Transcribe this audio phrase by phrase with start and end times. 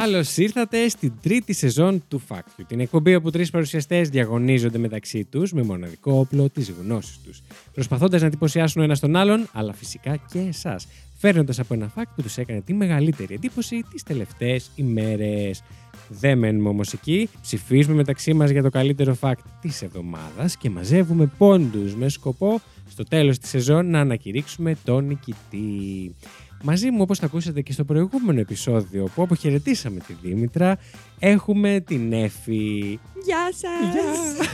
[0.00, 5.24] Καλώς ήρθατε στην τρίτη σεζόν του Fact You, την εκπομπή όπου τρεις παρουσιαστές διαγωνίζονται μεταξύ
[5.24, 7.42] τους με μοναδικό όπλο της γνώσης τους,
[7.74, 10.86] προσπαθώντας να εντυπωσιάσουν ο ένας τον άλλον, αλλά φυσικά και εσάς,
[11.18, 15.62] φέρνοντας από ένα fact που τους έκανε τη μεγαλύτερη εντύπωση τις τελευταίες ημέρες.
[16.08, 17.28] Δεν μένουμε όμως εκεί.
[17.42, 22.60] Ψηφίζουμε μεταξύ μας για το καλύτερο fact της εβδομάδας και μαζεύουμε πόντους με σκοπό
[22.90, 26.14] στο τέλος της σεζόν να ανακηρύξουμε τον νικητή.
[26.62, 30.78] Μαζί μου, όπως θα ακούσατε και στο προηγούμενο επεισόδιο που αποχαιρετήσαμε τη Δήμητρα,
[31.18, 32.98] έχουμε την Εφη.
[33.24, 34.46] Γεια σας.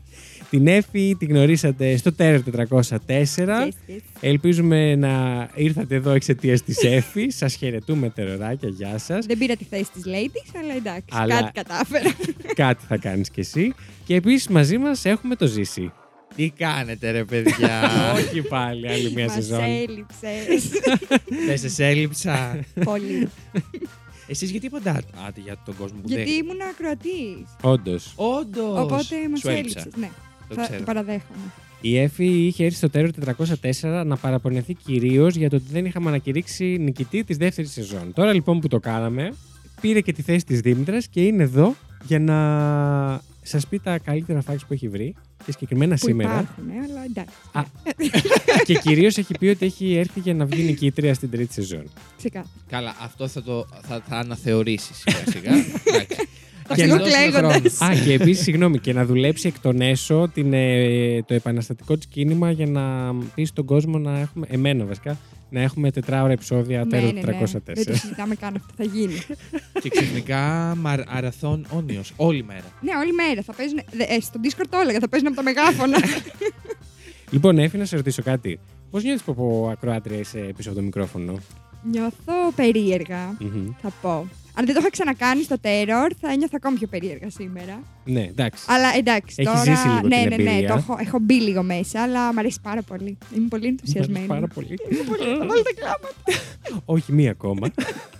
[0.51, 2.69] Την Εφη τη γνωρίσατε στο Terror 404.
[3.07, 3.29] Yes,
[3.67, 3.99] yes.
[4.21, 7.31] Ελπίζουμε να ήρθατε εδώ εξαιτίας της Εφη.
[7.41, 9.27] Σας χαιρετούμε τεροράκια, γεια σας.
[9.27, 12.15] Δεν πήρα τη θέση της ladies, αλλά εντάξει, Αλλά- κάτι κατάφερα.
[12.55, 13.75] Κάτι θα κάνεις κι εσύ.
[14.05, 15.93] Και επίσης μαζί μας έχουμε το Ζήση.
[16.35, 19.61] Τι κάνετε ρε παιδιά; Όχι πάλι άλλη μια Μας σεζόν.
[19.61, 20.71] έλειψες.
[21.47, 22.59] Δεν σε έλειψα.
[22.85, 23.29] Πολύ.
[24.29, 25.05] Εσείς γιατί παντάτε
[25.45, 26.39] για τον κόσμο που Γιατί δεν...
[26.39, 27.57] ήμουν ακροατής.
[27.63, 28.13] Όντως.
[28.17, 28.79] Όντως.
[28.81, 29.79] Οπότε μας Σου έλειψα.
[29.81, 30.01] έλειψες.
[30.01, 30.11] Ναι,
[30.49, 30.79] Το θα ξέρω.
[30.79, 31.53] το παραδέχομαι.
[31.81, 33.09] Η Εφη είχε έρθει στο Terror
[33.83, 38.13] 404 να παραπονεθεί κυρίως για το ότι δεν είχαμε ανακηρύξει νικητή της δεύτερης σεζόν.
[38.15, 39.33] Τώρα λοιπόν που το κάναμε,
[39.81, 41.75] πήρε και τη θέση της Δήμητρας και είναι εδώ
[42.07, 42.37] για να
[43.47, 46.31] σας πει τα καλύτερα facts που έχει βρει και συγκεκριμένα Που σήμερα.
[46.31, 47.35] υπάρχουν, ε, αλλά εντάξει.
[47.53, 47.63] Α,
[48.65, 51.85] και κυρίως έχει πει ότι έχει έρθει για να βγει νικήτρια στην τρίτη σεζόν.
[52.17, 52.51] Ξεκάθαρα.
[52.69, 55.51] Καλά, αυτό θα το θα, θα αναθεωρήσεις σιγά σιγά.
[55.95, 56.29] Εντάξει.
[56.69, 57.77] Ας λίγο του δώσουμε κλαίγοντας.
[57.77, 57.93] χρόνο.
[57.93, 62.07] Α, και επίσης, συγγνώμη, και να δουλέψει εκ των έσω την, ε, το επαναστατικό της
[62.07, 65.19] κίνημα για να πει στον κόσμο να έχουμε, εμένα βασικά,
[65.51, 67.25] να έχουμε τετράωρα επεισόδια Ναι, Terror ναι, 404.
[67.53, 67.73] ναι.
[67.75, 68.73] Δεν το συζητάμε καν αυτό.
[68.77, 69.19] Θα γίνει.
[69.83, 72.13] Και ξαφνικά μαρ, αραθών όνιος.
[72.17, 72.65] Όλη μέρα.
[72.81, 73.81] ναι, όλη μέρα θα παίζουν.
[73.93, 75.99] δε- Ε, στο Discord το έλεγα, θα παίζουν από τα μεγάφωνα.
[77.31, 78.59] Λοιπόν, έφυγα να σε ρωτήσω κάτι.
[78.91, 81.35] Πώς νιώθεις που από ακροάτρια είσαι πίσω από το μικρόφωνο;
[81.91, 83.69] Νιώθω περίεργα, Μμμ.
[83.83, 84.29] θα πω.
[84.59, 87.83] Αν δεν το είχα ξανακάνει στο Terror, θα ένιωθα ακόμη πιο περίεργα σήμερα.
[88.05, 88.65] Ναι, εντάξει.
[88.69, 89.65] Αλλά εντάξει, Έχεις τώρα.
[89.65, 90.69] ζήσει λίγο ναι, την ναι, ναι, εμπειρία.
[90.69, 93.19] το έχω, έχω μπει λίγο μέσα, αλλά μου αρέσει πάρα πολύ.
[93.37, 94.27] Είμαι πολύ ενθουσιασμένη.
[94.27, 94.75] Πάρα πολύ.
[94.91, 95.39] Είμαι πολύ.
[95.39, 96.15] Θα βάλω τα κλάματα.
[96.95, 97.69] Όχι μία ακόμα.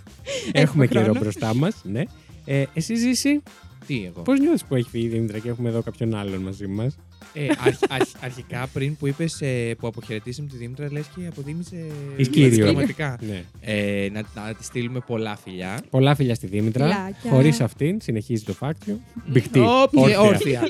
[0.51, 1.19] Έχουμε καιρό χρόνο.
[1.19, 1.75] μπροστά μας.
[1.83, 2.03] Ναι.
[2.45, 3.41] Ε, εσύ ζήσει,
[3.87, 6.67] Τι εγώ; πώς νιώθεις που έχει φύγει η Δήμητρα και έχουμε εδώ κάποιον άλλον μαζί
[6.67, 6.97] μας;
[7.33, 11.85] Ε, αρχ- αρχ- αρχικά πριν που είπες ε, που αποχαιρετήσαμε τη Δήμητρα, λες και αποδίμησε
[12.17, 12.63] Εις κύριο.
[12.65, 13.17] πραγματικά.
[13.27, 13.43] Ναι.
[13.61, 15.81] Ε, να, να τη στείλουμε πολλά φιλιά.
[15.89, 16.83] Πολλά φιλιά στη Δήμητρα.
[16.85, 17.29] Φιλάκια.
[17.31, 18.99] Χωρίς αυτήν, συνεχίζει το φάκτιο.
[19.27, 19.59] Μπιχτή.
[19.59, 20.21] Ω, και όρθια.
[20.21, 20.61] όρθια.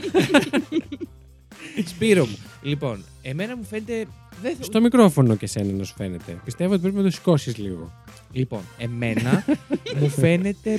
[1.85, 2.37] Σπύρο μου.
[2.61, 4.05] Λοιπόν, εμένα μου φαίνεται.
[4.41, 6.37] Δεν θα- Στο μικρόφωνο και σένα να σου φαίνεται.
[6.45, 7.91] Πιστεύω ότι πρέπει να το σηκώσεις λίγο.
[8.31, 9.45] Λοιπόν, εμένα
[9.99, 10.77] μου φαίνεται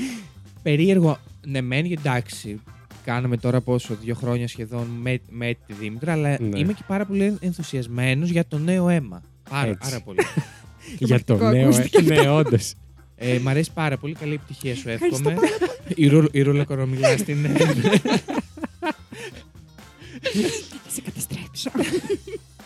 [0.62, 1.18] περίεργο.
[1.46, 2.60] Ναι, μεν εντάξει.
[3.04, 6.58] Κάναμε τώρα πόσο, δύο χρόνια σχεδόν με, με τη Δήμητρα, αλλά Ναι.
[6.58, 9.22] είμαι και πάρα πολύ ενθουσιασμένος για το νέο αίμα.
[9.50, 9.90] Πάρα, Έτσι.
[9.90, 10.18] πάρα πολύ.
[10.98, 11.68] Για το πρακτικό νέο.
[11.68, 12.74] ακούστηκε Ναι, όντως.
[13.16, 14.14] ε, μ' αρέσει πάρα πολύ.
[14.14, 15.48] Καλή επιτυχία σου Ευχαριστώ εύχομαι.
[15.94, 17.36] η, Ρου, η Ρούλα Κορομιλά στην.
[20.84, 21.70] Θα σε καταστρέψω.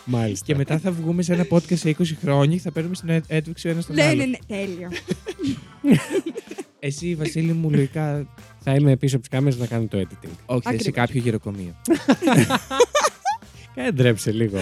[0.05, 0.45] Μάλιστα.
[0.45, 3.23] και μετά θα βγούμε σε ένα podcast σε 20 χρόνια και θα παίρνουμε στην έ-
[3.27, 4.15] έτρεξη ο ένας τον ναι, άλλο.
[4.15, 4.89] ναι, ναι, τέλειο.
[6.79, 8.27] Εσύ, Βασίλη μου, λογικά.
[8.63, 10.29] Θα είμαι πίσω από τις κάμερες να κάνω το editing.
[10.45, 10.93] Όχι, θα είσαι Ακριβώς.
[10.93, 11.73] κάποιο γεροκομείο.
[13.75, 14.57] Κάνε ντρέψε λίγο.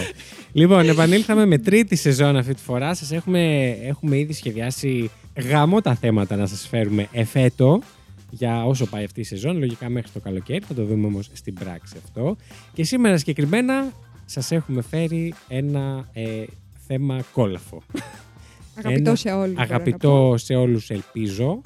[0.52, 2.94] λοιπόν, επανήλθαμε με τρίτη σεζόν αυτή τη φορά.
[2.94, 5.10] Σας έχουμε, έχουμε ήδη σχεδιάσει
[5.50, 7.82] γάμο τα θέματα να σας φέρουμε εφέτο
[8.30, 9.58] για όσο πάει αυτή η σεζόν.
[9.58, 10.64] Λογικά μέχρι το καλοκαίρι.
[10.68, 12.36] Θα το δούμε όμως στην πράξη αυτό.
[12.74, 13.94] Και σήμερα συγκεκριμένα
[14.26, 16.44] σας έχουμε φέρει ένα ε,
[16.88, 17.82] θέμα κόλαφο.
[18.76, 19.54] Αγαπητό Ένα σε όλους.
[19.54, 19.74] μπορώ να πω.
[19.74, 21.62] Αγαπητό σε όλους ελπίζω.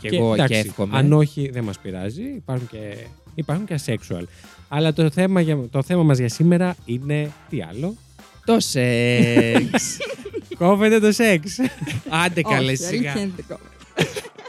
[0.00, 0.98] Και, εγώ εντάξει, και εύχομαι.
[0.98, 2.22] Αν όχι, δεν μας πειράζει.
[2.22, 2.96] Υπάρχουν και,
[3.34, 4.22] υπάρχουν και asexual.
[4.68, 7.94] Αλλά το θέμα, για, το θέμα μας για σήμερα είναι τι άλλο;
[8.44, 9.96] Το σεξ.
[10.58, 11.58] Κόβεται το σεξ.
[12.08, 13.18] Άντε Όχι, καλέ αλήθεια σιγά.
[13.20, 13.68] είναι δικό μου.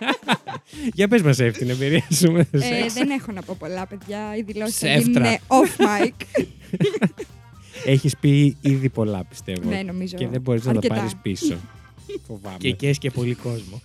[0.93, 2.93] για πες μας αυτή την εμπειρία σου με το Ε, σεξ.
[2.93, 4.35] δεν έχω να πω πολλά, παιδιά.
[4.37, 5.23] Οι δηλώσει θα Ψεύτρα.
[5.29, 6.45] γίνουν off mic.
[7.85, 9.69] Έχεις πει ήδη πολλά πιστεύω.
[9.69, 10.17] ναι, νομίζω.
[10.17, 10.95] και δεν μπορείς να τα αρκετά.
[10.95, 11.55] πάρεις πίσω.
[12.27, 12.57] Φοβάμαι.
[12.57, 13.81] Και καίς και πολύ κόσμο.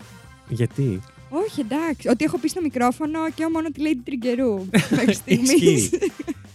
[0.49, 1.01] Γιατί;
[1.47, 2.09] Όχι, εντάξει.
[2.09, 4.65] Ότι έχω πει στο μικρόφωνο και μόνο τη Lady Τριγκερού.
[4.97, 5.53] Μέχρι στιγμής.
[5.53, 5.99] Ισχύει.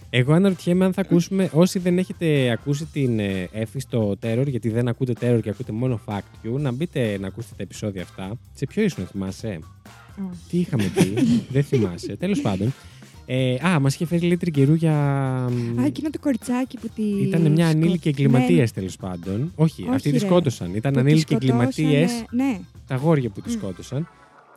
[0.10, 4.70] Εγώ αναρωτιέμαι αν θα ακούσουμε, όσοι δεν έχετε ακούσει την ε, Εφη στο Terror, γιατί
[4.70, 8.32] δεν ακούτε Terror και ακούτε μόνο Fact You, να μπείτε να ακούσετε τα επεισόδια αυτά.
[8.54, 9.60] Σε ποιο ήσουν, θυμάσαι;
[10.50, 11.14] Τι είχαμε πει,
[11.54, 12.16] δεν θυμάσαι.
[12.16, 12.74] Τέλος πάντων.
[13.26, 14.94] Ε, α, μας είχε φέρει λίγο καιρού για.
[15.80, 17.04] Α, εκείνο το κοριτσάκι που τη.
[17.04, 19.52] Ήταν μια σκοτ- ανήλικη Ναι, εγκληματίας τέλος πάντων.
[19.56, 20.26] Όχι, Όχι, αυτοί τη ρε.
[20.26, 20.76] σκότωσαν.
[20.76, 21.64] Ήταν που τη ανήλικοι σκοτώσανε.
[21.64, 23.54] εγκληματίες, Ναι, τα αγόρια που τη Μμ.
[23.54, 24.08] σκότωσαν.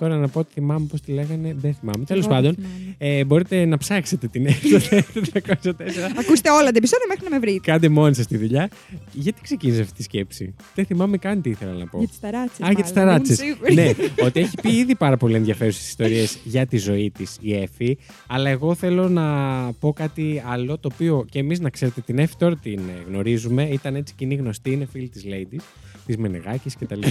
[0.02, 2.04] Τώρα να πω ότι θυμάμαι πώς τη λέγανε, δεν θυμάμαι.
[2.04, 2.94] Τέλος εγώ δεν πάντων, θυμάμαι.
[2.98, 5.70] ε, μπορείτε να ψάξετε την έκδοση 404.
[6.18, 7.70] Ακούστε όλα τα επεισόδια μέχρι να με βρείτε.
[7.70, 8.68] Κάντε μόνοι σας τη δουλειά.
[9.12, 11.98] Γιατί ξεκίνησε αυτή τη σκέψη; Δεν θυμάμαι καν τι ήθελα να πω.
[11.98, 12.66] Για τις ταράτσες.
[12.66, 13.40] Α, για τις ταράτσες.
[13.74, 13.90] ναι,
[14.26, 17.98] ότι έχει πει ήδη πάρα πολύ ενδιαφέρουσες ιστορίες για τη ζωή της η Εφη.
[18.26, 19.26] Αλλά εγώ θέλω να
[19.72, 23.68] πω κάτι άλλο το οποίο και εμείς να ξέρετε την Εφη τώρα την ε, γνωρίζουμε.
[23.68, 25.60] Ήταν έτσι κοινή γνωστή, είναι φίλη της Ladies,
[26.06, 27.00] της Μενεγάκης κτλ.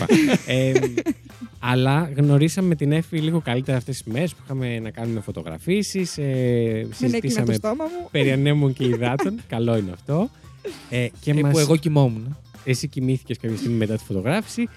[0.45, 0.71] ε,
[1.59, 6.17] αλλά γνωρίσαμε την Εφη λίγο καλύτερα αυτές τις μέρες που είχαμε να κάνουμε φωτογραφίσεις.
[6.17, 8.07] Ε, Δεν έκλεινα το συζητήσαμε στόμα μου.
[8.11, 9.39] περί ανέμων και υδάτων.
[9.47, 10.29] Καλό είναι αυτό.
[10.89, 11.51] Ε, και Ε, μας...
[11.51, 12.37] Που εγώ κοιμόμουν.
[12.63, 14.67] Εσύ κοιμήθηκες κάποια στιγμή μετά τη φωτογράφηση.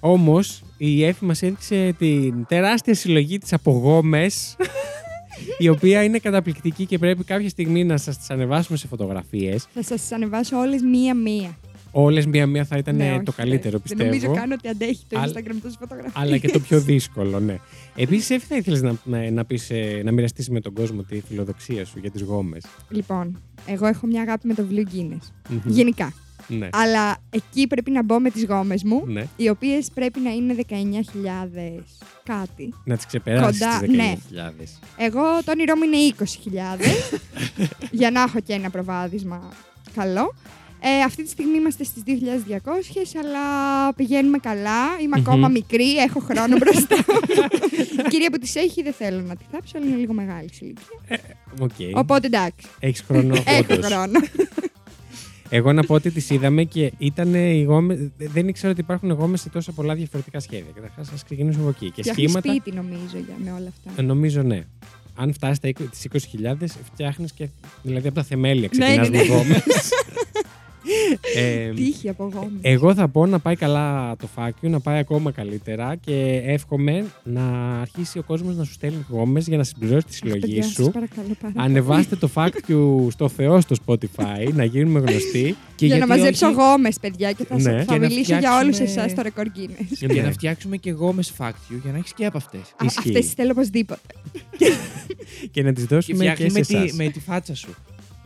[0.00, 4.56] Όμως η Εφη μας έδειξε την τεράστια συλλογή της από γόμες,
[5.58, 9.66] η οποία είναι καταπληκτική και πρέπει κάποια στιγμή να σας τις ανεβάσουμε σε φωτογραφίες.
[9.74, 11.58] Θα σας ανεβάσω όλες μία-μία.
[11.92, 14.04] Όλες μία-μία θα ήταν Ναι, ε, όχι, το δεν- καλύτερο, Δεν πιστεύω.
[14.04, 16.12] νομίζω καν ότι αντέχει το Αλλά- Instagram τόσες φωτογραφίες.
[16.16, 17.58] Αλλά και το πιο δύσκολο, ναι.
[17.96, 21.20] Επίσης, Εφη, θα ήθελες να, να, να, πεις, ε, να μοιραστείς με τον κόσμο τη
[21.28, 25.30] φιλοδοξία σου για τις γόμες; Λοιπόν, εγώ έχω μια αγάπη με το βιβλίο Guinness.
[25.64, 26.12] Γενικά.
[26.48, 26.68] Ναι.
[26.72, 29.26] Αλλά εκεί πρέπει να μπω με τις γόμες μου, ναι.
[29.36, 31.82] οι οποίες πρέπει να είναι 19.000
[32.24, 32.74] κάτι.
[32.84, 33.96] Να τις ξεπεράσεις Κοντά, τις 19.000.
[33.96, 34.64] ναι.
[34.96, 36.80] Εγώ το όνειρό μου είναι 20.000
[38.00, 39.48] για να έχω και ένα προβάδισμα
[39.94, 40.34] καλό.
[40.82, 42.10] Ε, αυτή τη στιγμή είμαστε στις 2.200,
[43.22, 44.84] αλλά πηγαίνουμε καλά.
[45.02, 45.22] Είμαι Μμμ.
[45.26, 47.18] ακόμα μικρή, έχω χρόνο μπροστά μου.
[48.04, 50.64] Η κυρία που τις έχει δεν θέλω να τη θάψω, αλλά είναι λίγο μεγάλη σε
[50.64, 51.20] ηλικία.
[51.60, 51.70] Οκ.
[51.98, 53.86] Οπότε εντάξει, Έχεις χρόνο, έχω όντως.
[53.86, 54.20] χρόνο.
[55.52, 58.10] Εγώ να πω ότι τις είδαμε και ήταν οι γόμες.
[58.18, 60.70] Δεν ήξερα ότι υπάρχουν γόμες σε τόσα πολλά διαφορετικά σχέδια.
[60.74, 61.90] Καταρχάς, ας ξεκινήσουμε από εκεί.
[61.90, 62.50] Και Φτιάχνεις σχήματα.
[62.60, 64.00] σπίτι νομίζω για, με όλα αυτά.
[64.02, 64.64] ε, Νομίζω ναι.
[65.16, 65.60] Αν φτάσει
[65.90, 66.54] τις 20.000,
[66.92, 67.48] φτιάχνεις και.
[67.82, 69.34] Δηλαδή από τα θεμέλια Ναι, ξεκινάς ναι, με ναι.
[69.34, 69.62] γόμες.
[71.36, 72.50] ε, Τύχη από γόμες.
[72.60, 77.42] εγώ θα πω να πάει καλά το φάκιο, να πάει ακόμα καλύτερα και εύχομαι να
[77.80, 80.90] αρχίσει ο κόσμος να σου στέλνει γόμες για να συμπληρώσει τη συλλογή Παιδιά, σας σου.
[80.90, 81.64] παρακαλώ πάρα πολύ.
[81.66, 85.56] Ανεβάστε το fact you στο Θεό στο Spotify, να γίνουμε γνωστοί.
[85.76, 87.62] Και για να γιατί μαζέψω όχι, γόμες, παιδιά, και θα, Ναι.
[87.62, 89.86] θα Και να μιλήσω για όλους φτιάξουμε- εσάς στο ρεκόρ Guinness.
[89.90, 90.20] Για Ναι.
[90.22, 92.60] να φτιάξουμε και γόμες fact you για να έχεις και από αυτές.
[92.84, 92.98] Ισχύει.
[92.98, 94.00] Αυτές τις θέλω οπωσδήποτε.
[95.50, 96.90] και να τις Και δώσουμε και, φτιάχνει σε με, εσάς.
[96.90, 97.74] τη, με τη φάτσα σου.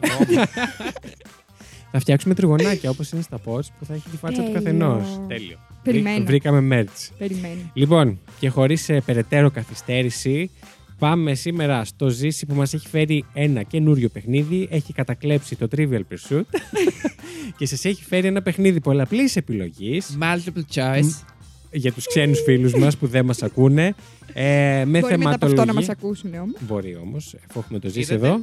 [1.96, 4.52] Θα φτιάξουμε τριγωνάκια όπως είναι στα post που θα έχει τη φάτσα του Τέλειο.
[4.52, 5.20] καθενός.
[5.28, 5.56] Τέλειο.
[5.82, 6.14] Περιμένω.
[6.16, 7.08] Βρή- Βρήκαμε merch.
[7.18, 7.60] Περιμένω.
[7.74, 10.50] Λοιπόν, και χωρίς περαιτέρω καθυστέρηση,
[10.98, 14.68] πάμε σήμερα στο Ζήση που μας έχει φέρει ένα καινούριο παιχνίδι.
[14.70, 16.42] Έχει κατακλέψει το Trivial Pursuit
[17.58, 21.24] και σας έχει φέρει ένα παιχνίδι πολλαπλής επιλογής Multiple choice.
[21.70, 23.94] για τους ξένους φίλους μας που δεν μας ακούνε.
[24.32, 25.72] Ε, με Μπορεί μετά από αυτό να θεματολογία.
[25.74, 26.56] μας ακούσουν όμως.
[26.60, 28.26] Μπορεί όμως, αφού έχουμε το Ζήση Είδατε.
[28.26, 28.40] εδώ.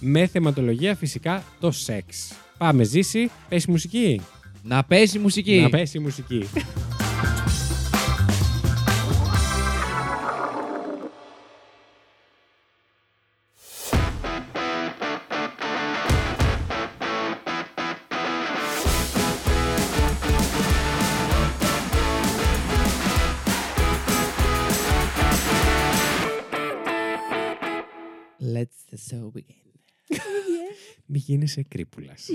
[0.00, 2.32] Με θεματολογία φυσικά το σεξ.
[2.60, 4.20] Πάμε, Ζήση, πέσει μουσική.
[4.62, 5.60] Να πέσει η μουσική.
[5.60, 6.44] Να πέσει η μουσική.
[28.54, 29.70] Let's the show begin.
[31.12, 32.28] Μη γίνεσαι κρύπουλας.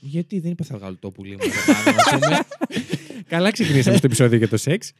[0.00, 2.38] Γιατί δεν είπα θα βγάλω το πουλί μου εδώ πάνω, να πούμε.
[3.28, 4.92] Καλά ξεκινήσαμε στο επεισόδιο για το σεξ.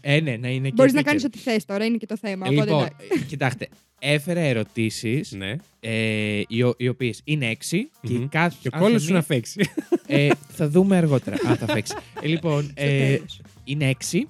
[0.00, 1.04] Ε, ναι, να είναι και Μπορείς να επίκαιρο.
[1.04, 2.46] κάνεις ό,τι θες τώρα, είναι και το θέμα.
[2.46, 3.24] Ε, οπότε Λοιπόν, εντάξει.
[3.26, 3.68] κοιτάξτε,
[3.98, 5.56] έφερα ερωτήσεις ναι.
[5.80, 8.28] ε, οι, ο- οι οποίες είναι έξι και Μμμ.
[8.28, 9.68] κάθε Και ο κάθε κόλλο σου μία- να φέξει.
[10.06, 11.36] ε, θα δούμε αργότερα.
[11.50, 11.94] Α, θα φέξει.
[12.22, 13.40] Ε, λοιπόν, Στο ε, τέλος.
[13.64, 14.28] είναι έξι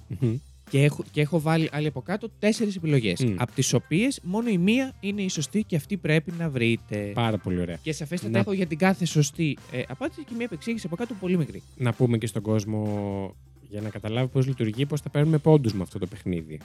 [0.73, 3.21] και έχω, και έχω βάλει άλλη από κάτω τέσσερις επιλογές.
[3.25, 3.35] Μμ.
[3.39, 7.11] Από τις οποίες μόνο η μία είναι η σωστή και αυτή πρέπει να βρείτε.
[7.15, 7.79] Πάρα πολύ ωραία.
[7.83, 11.15] Και σαφέστατα Να- έχω για την κάθε σωστή ε, απάντηση και μια επεξήγηση από κάτω
[11.21, 11.63] πολύ μικρή.
[11.77, 13.35] Να πούμε και στον κόσμο
[13.69, 16.61] για να καταλάβει πώς λειτουργεί, πώς θα παίρνουμε πόντους με αυτό το παιχνίδι.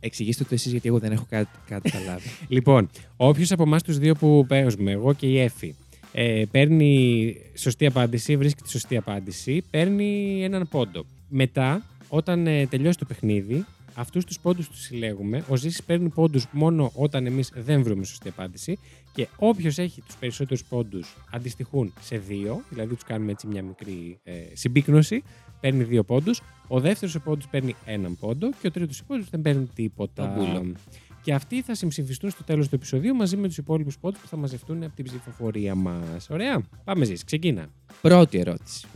[0.00, 2.28] Εξηγήστε το εσείς γιατί εγώ δεν έχω κάτι, κάτι καταλάβει.
[2.48, 5.74] Λοιπόν, όποιος από εμάς τους δύο που παίζουμε, εγώ και η Εφη,
[6.12, 11.04] ε, παίρνει σωστή απάντηση, βρίσκει τη σωστή απάντηση, παίρνει έναν πόντο.
[11.28, 15.44] Μετά, όταν ε, τελειώσει το παιχνίδι, αυτούς τους πόντους τους συλλέγουμε.
[15.48, 18.78] Ο Ζήσης παίρνει πόντους μόνο όταν εμείς δεν βρούμε σωστή απάντηση.
[19.14, 24.20] Και όποιος έχει τους περισσότερους πόντους αντιστοιχούν σε δύο, δηλαδή τους κάνουμε έτσι μια μικρή
[24.22, 25.22] ε, συμπίκνωση,
[25.60, 26.40] παίρνει δύο πόντους.
[26.68, 30.34] Ο δεύτερος πόντους παίρνει έναν πόντο και ο τρίτος πόντους δεν παίρνει τίποτα.
[30.34, 30.72] Τον μπούλο.
[31.22, 34.36] Και αυτοί θα συμψηφιστούν στο τέλος του επεισοδίου μαζί με τους υπόλοιπους πόντους που θα
[34.36, 36.30] μαζευτούν από την ψηφοφορία μας.
[36.30, 36.62] Ωραία.
[36.84, 37.24] Πάμε ζήσει.
[37.24, 37.68] Ξεκίνα.
[38.00, 38.86] Πρώτη ερώτηση.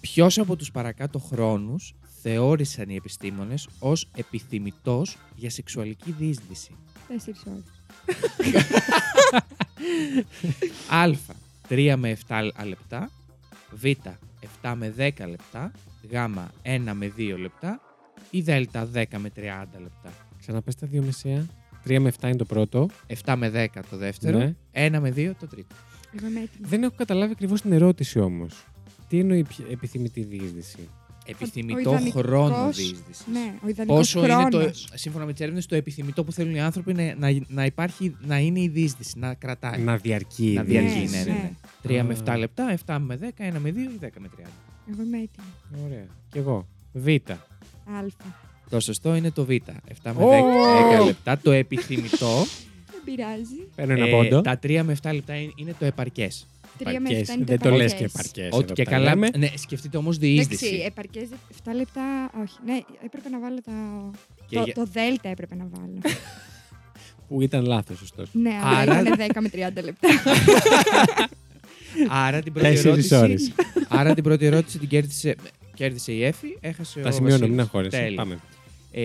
[0.00, 6.76] Ποιος από τους παρακάτω χρόνους θεώρησαν οι επιστήμονες ως επιθυμητός για σεξουαλική διείσδυση.
[7.08, 7.64] Τέσσερις ώρες.
[10.90, 11.10] Α.
[11.68, 13.10] 3 με 7 λεπτά.
[13.70, 13.84] Β.
[14.62, 15.72] 7 με 10 λεπτά.
[16.10, 16.14] Γ.
[16.62, 17.80] 1 με 2 λεπτά.
[18.30, 18.48] Ή Δ.
[18.48, 20.12] 10 με 30 λεπτά.
[20.38, 21.46] Ξαναπες τα δύο μεσαία.
[21.86, 22.88] 3 με 7 είναι το πρώτο.
[23.24, 24.38] 7 με 10 το δεύτερο.
[24.38, 24.54] Ναι.
[24.72, 25.74] 1 με 2 το τρίτο.
[26.18, 26.66] Εγώ είμαι έτοιμη.
[26.68, 28.64] Δεν έχω καταλάβει ακριβώς την ερώτηση όμως.
[29.08, 30.88] Τι εννοεί πια- επιθυμητή διείσδυση.
[31.30, 33.22] Επιθυμητό ιδανικός- χρόνο διείσδυση.
[33.32, 34.88] Ναι, ο ιδανικός Πόσο είναι το, χρόνος.
[34.94, 38.38] σύμφωνα με τις έρευνες, το επιθυμητό που θέλουν οι άνθρωποι είναι να, να, υπάρχει, να
[38.38, 39.80] είναι η διείσδυση, να κρατάει.
[39.80, 40.50] Να διαρκεί.
[40.50, 41.24] η Να διαρκεί, διείσδυση.
[41.28, 41.52] ναι, ναι, ναι.
[41.82, 42.00] ναι.
[42.02, 42.34] 3 με Α.
[42.34, 43.24] 7 λεπτά, 7 με 10,
[43.56, 44.42] 1 με 2 ή 10 με 30.
[44.92, 45.84] Εγώ είμαι έτοιμη.
[45.86, 46.06] Ωραία.
[46.30, 46.66] Κι εγώ.
[46.92, 47.08] Β.
[47.08, 47.36] Α.
[48.70, 49.50] Το σωστό είναι το Β.
[49.50, 49.62] 7
[50.04, 51.02] με 10, Ω!
[51.02, 51.38] 10 λεπτά.
[51.38, 52.44] Το επιθυμητό.
[52.90, 53.66] Δεν πειράζει.
[53.74, 54.40] Παίρνω ένα ε, πόντο.
[54.40, 56.46] τα 3 με 7 λεπτά είναι, είναι το επαρκές.
[56.84, 57.20] Τρία με Επαρκές.
[57.20, 58.30] εφτά είναι το Δεν το λες επαρκές.
[58.30, 58.58] και επαρκές.
[58.58, 59.14] Ό,τι και καλά.
[59.14, 60.82] Ναι, σκεφτείτε όμως Εντάξει, διείσδυση.
[60.86, 61.28] επαρκές
[61.64, 62.30] 7 λεπτά.
[62.42, 63.72] Όχι, ναι, έπρεπε να βάλω τα.
[64.48, 65.98] Και το, για- το δέλτα έπρεπε να βάλω.
[67.28, 68.30] Που ήταν λάθος, ωστόσο.
[68.32, 70.08] ναι, αλλά Άρα- ήταν 10 με 30 λεπτά.
[72.08, 73.12] Άρα την πρώτη Τέσσερις ώρες.
[73.22, 73.52] ερώτηση.
[73.98, 75.34] Άρα την πρώτη ερώτηση την κέρδισε,
[75.74, 77.50] κέρδισε η Εφη, έχασε Τα ο σημειώνω, Βασίλης.
[77.50, 77.96] μην αγχώρεσαι.
[77.98, 78.16] Τέλεια.
[78.16, 78.38] Πάμε.
[78.92, 79.00] Ε,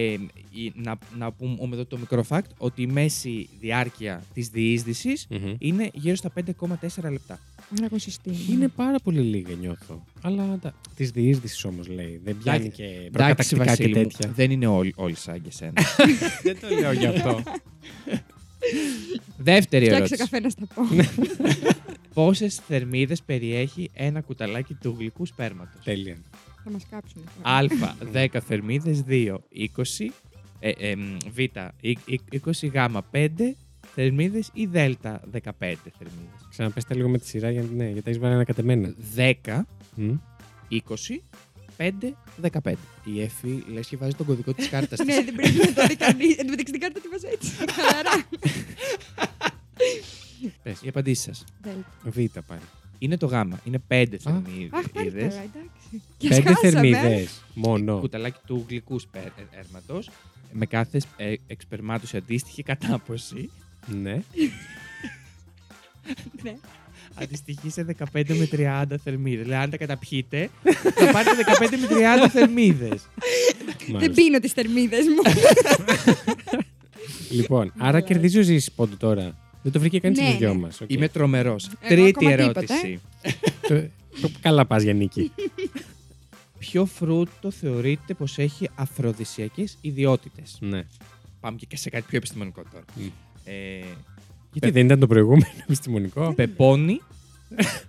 [0.51, 5.53] η- να, να πούμε εδώ το μικρό fact ότι η μέση διάρκεια της διείσδυσης Μμμ.
[5.57, 7.39] είναι γύρω στα 5,4 λεπτά.
[7.77, 8.35] Άρα εγώ συστήνω.
[8.49, 10.03] Είναι πάρα πολύ λίγα, νιώθω.
[10.21, 10.59] Αλλά
[10.95, 12.21] της διείσδυσης όμως λέει.
[12.23, 14.31] Δεν πιάνει Εντάξει, και Εντάξει, προκατακτικά και Βασίλη μου, τέτοια.
[14.35, 15.73] δεν είναι όλοι, όλοι σαν και σένα.
[16.43, 17.43] Δεν το λέω γι' αυτό.
[19.37, 20.17] Δεύτερη Φτιάξε ερώτηση.
[20.17, 20.83] καφέ να στα πω.
[22.13, 26.17] Πόσες θερμίδες περιέχει ένα κουταλάκι του γλυκού σπέρματος; Τέλεια.
[26.63, 27.21] Θα μας κάψουν.
[27.41, 30.11] Α, 10 θερμίδες, 2, 20.
[30.59, 32.77] Ε, ε, μ, β, ει- ει- 20 γ,
[33.11, 33.55] 5
[33.95, 34.91] θερμίδες ή δ, 15
[35.97, 38.93] θερμίδες; Ξαναπέστε λίγο με τη σειρά γιατί, ναι, γιατί έχεις βάλει ένα κατεμένα.
[39.15, 39.31] 10,
[39.95, 40.13] Μμ.
[40.69, 41.21] 20,
[41.77, 41.91] 5,
[42.41, 42.73] 15.
[43.03, 45.07] Η Εφη λες και βάζει τον κωδικό της κάρτας της.
[45.07, 46.35] Ναι, δεν πρέπει να το δει κανείς.
[46.39, 47.51] Εν τω μεταξύ την κάρτα τη βάζω έτσι.
[47.71, 48.27] Χαλαρά.
[50.63, 51.43] Πες, οι απαντήσεις σας.
[51.61, 51.85] Δέλτα.
[52.03, 52.61] Β πάλι.
[52.99, 53.31] Είναι το γ,
[53.63, 55.33] είναι 5 Αχ, πάλι θερμίδες.
[55.33, 56.01] καλά, εντάξει.
[56.17, 56.71] Και Πέντε σκάσαμε.
[56.71, 57.41] θερμίδες.
[57.53, 57.99] Μόνο.
[57.99, 60.09] κουταλάκι του γλυκού σπέρματος
[60.51, 63.49] με κάθε ε, εξπερμάτωση αντίστοιχη κατάποση
[63.87, 64.21] Ναι.
[66.43, 66.55] Ναι.
[67.15, 69.43] αντιστοιχεί σε 15 με 30 θερμίδες.
[69.43, 70.49] Δηλαδή, αν τα καταπιείτε,
[70.95, 71.87] θα πάρετε 15 με
[72.25, 73.07] 30 θερμίδες.
[73.67, 74.13] Δεν Μάλιστα.
[74.13, 75.21] πίνω τις θερμίδες μου.
[77.29, 79.37] Λοιπόν, άρα κερδίζει ο Ζήση πόντο τώρα.
[79.63, 80.59] Δεν το βρήκε κανείς Ναι, από του δυο ναι.
[80.59, 80.69] μα.
[80.87, 81.69] Είμαι τρομερός.
[81.79, 83.01] Εγώ Τρίτη ακόμα τίποτα, ερώτηση.
[84.41, 85.31] Καλά πας για νίκη.
[86.59, 90.85] Ποιο φρούτο θεωρείτε πως έχει αφροδισιακές ιδιότητες; ναι.
[91.39, 92.83] Πάμε και σε κάτι πιο επιστημονικό τώρα.
[92.95, 93.07] Μμ.
[93.45, 93.79] Ε,
[94.51, 97.01] Γιατί δεν ήταν το προηγούμενο επιστημονικό; πεπόνι,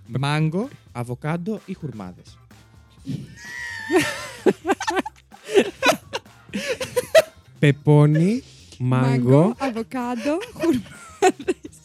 [0.07, 2.37] μάγκο, αβοκάντο ή χουρμάδες.
[7.59, 8.43] Πεπόνι,
[8.79, 9.55] μάγκο.
[9.57, 11.75] αβοκάντο, χουρμάδες.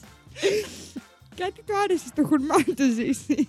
[1.36, 3.48] Κάτι του άρεσε στο χουρμά του ζήσει.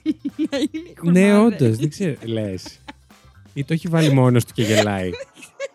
[0.51, 1.61] Να είναι οι Ναι, χουρμάδες.
[1.61, 2.15] όντως, δεν ξέρω.
[2.23, 2.79] Λες.
[3.53, 5.09] Ή το έχει βάλει μόνος του και γελάει.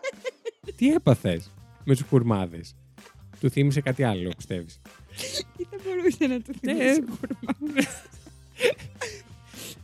[0.76, 1.50] Τι έπαθες
[1.84, 2.60] με τους κουρμάδε.
[3.40, 4.80] Του θύμισε κάτι άλλο, πιστεύεις;
[5.56, 6.72] Τι θα μπορούσε να του Ναι.
[6.74, 7.86] θυμίσει ο χουρμάδες.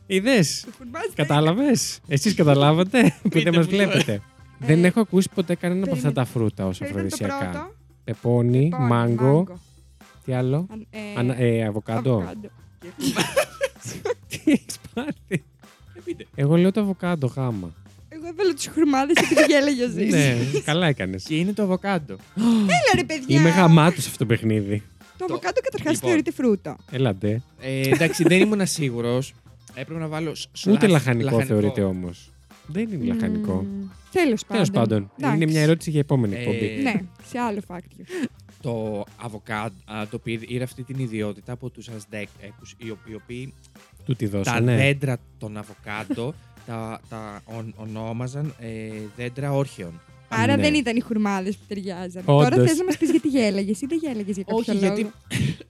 [0.06, 3.86] Είδες; Ο χουρμάς δεν- Κατάλαβες; Εσείς καταλάβατε που Πείτε δεν μας μου τώρα.
[3.90, 4.22] βλέπετε.
[4.58, 6.26] Δεν έχω ακούσει ποτέ κανένα από αυτά περίμενε.
[6.26, 7.50] τα φρούτα ως Ποιο ήταν το αφροδισιακά.
[7.50, 9.46] πρώτο; Πεπόνι, Λοιπόν, μάγκο.
[10.24, 12.14] Τι άλλο; Αν- ε, Ανα- ε, αβοκάντο.
[12.16, 12.48] αβοκάντο.
[14.28, 15.44] Τι έχεις πάρει;
[16.34, 17.74] Εγώ λέω το αβοκάντο γάμα.
[18.24, 20.12] Εγώ έβαλα τους χουρμάδε επειδή γέλαγε ο Ζήσης.
[20.52, 21.22] ναι, καλά έκανες.
[21.24, 22.16] Και είναι το αβοκάντο.
[22.36, 23.38] Έλα ρε παιδιά.
[23.40, 24.82] Είμαι γαμάτος σε αυτό το παιχνίδι.
[25.18, 26.08] Το αβοκάντο καταρχάς Λοιπόν.
[26.08, 26.76] θεωρείται φρούτο.
[26.90, 27.42] Έλατε.
[27.60, 29.34] Ε, εντάξει, δεν ήμουν σίγουρος.
[29.74, 30.34] Έπρεπε να βάλω.
[30.34, 32.30] σ- Ούτε σλάς- λαχανικό, θεωρείται όμως.
[32.66, 33.66] Δεν είναι λαχανικό.
[34.12, 34.64] Τέλος πάντων.
[34.64, 35.10] Τέλος πάντων.
[35.18, 35.36] Εντάξει.
[35.36, 36.80] Είναι μια ερώτηση για επόμενη Ε, εκπομπή.
[36.82, 36.94] Ναι,
[37.30, 38.04] σε άλλο φάκτιο.
[38.62, 39.74] Το αβοκάντο
[40.10, 43.54] το πήρε αυτή την ιδιότητα από τους Αζντέκ, οι οποίοι- οι οποίοι
[44.04, 44.76] Του τη τα δώσανε.
[44.76, 46.34] δέντρα των αβοκάντο
[46.66, 48.68] τα, τα ον- ονόμαζαν ε,
[49.16, 50.00] δέντρα όρχεων.
[50.28, 50.62] Άρα ναι.
[50.62, 52.22] δεν ήταν οι χουρμάδες που ταιριάζαν.
[52.26, 52.48] Όντως.
[52.50, 54.84] Τώρα θες να μας πεις γιατί γέλαγες ή δεν γέλαγες για κάποιο Όχι, λόγο.
[54.84, 55.10] γιατί,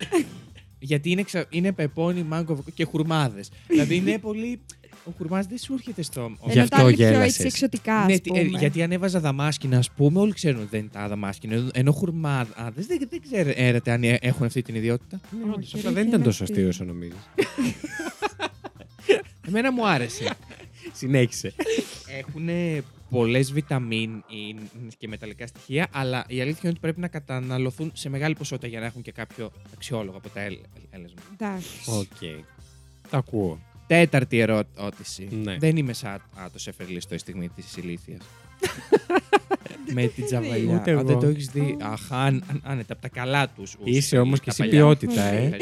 [0.78, 1.44] γιατί είναι, ξα...
[1.48, 3.50] είναι πεπόνι, μάγκο αβοκάντο και χουρμάδες.
[3.68, 4.60] δηλαδή είναι πολύ.
[5.06, 6.36] Ο χουρμάδε δεν σου έρχεται στο.
[6.44, 7.28] Γι' Ενώ αυτό τα άλλη πιο γέλασες.
[7.34, 8.58] έτσι εξωτικά, ας Ναι, τι- ε, πούμε.
[8.58, 11.54] γιατί αν έβαζα δαμάσκηνα, ας πούμε, όλοι ξέρουν ότι δεν είναι τα δαμάσκηνα.
[11.54, 15.20] Ενώ- Ενώ χουρμάδε δεν, δεν ξέρετε αν ε- έχουν αυτή την ιδιότητα.
[15.30, 16.54] Ναι, όντως, Όχι, απλά αλήθεια δεν ήταν είναι τόσο αυτή.
[16.54, 17.16] αστείο όσο νομίζεις.
[19.48, 20.30] Εμένα μου άρεσε.
[20.92, 21.54] Συνέχισε.
[22.18, 22.48] Έχουν
[23.10, 24.22] πολλέ βιταμίνε
[24.98, 28.80] και μεταλλικά στοιχεία, αλλά η αλήθεια είναι ότι πρέπει να καταναλωθούν σε μεγάλη ποσότητα για
[28.80, 31.22] να έχουν και κάποιο αξιόλογο αποτέλεσμα.
[31.32, 31.68] Εντάξει.
[31.86, 32.44] Οκ.
[33.10, 33.58] Τα ακούω.
[33.86, 35.28] Τέταρτη ερώτηση.
[35.42, 35.56] Ναι.
[35.58, 38.18] Δεν είμαι σαν τον Σεφερλή στη στιγμή της αλήθειας.
[39.94, 40.74] με την τζαβαλιά.
[40.80, 41.02] Ούτε Αν εγώ.
[41.06, 41.76] δεν το έχει δει.
[41.80, 43.62] Αχ, αν- αν- άνετα από τα καλά του.
[43.84, 45.56] Είσαι όμως και εσύ ποιότητα, ε.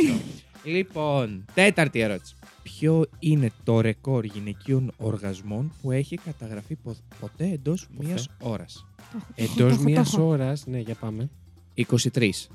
[0.64, 2.34] Λοιπόν, τέταρτη ερώτηση.
[2.62, 9.02] Ποιο είναι το ρεκόρ γυναικείων οργασμών που έχει καταγραφεί πο- ποτέ εντός μία ώρας; Το
[9.16, 10.26] έχω, το Εντός έχω, το μία έχω.
[10.26, 10.66] ώρας.
[10.66, 11.30] Ναι, για πάμε.
[11.74, 12.48] 23,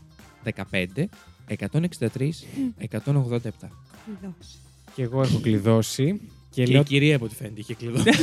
[0.43, 1.09] 15,
[1.47, 2.45] 163,
[2.77, 3.71] 187.
[4.05, 4.57] Κλειδώσει.
[4.95, 6.21] Και εγώ έχω κλειδώσει.
[6.49, 8.09] Και, Και λέω, η κυρία από ό,τι φαίνεται είχε κλειδώσει.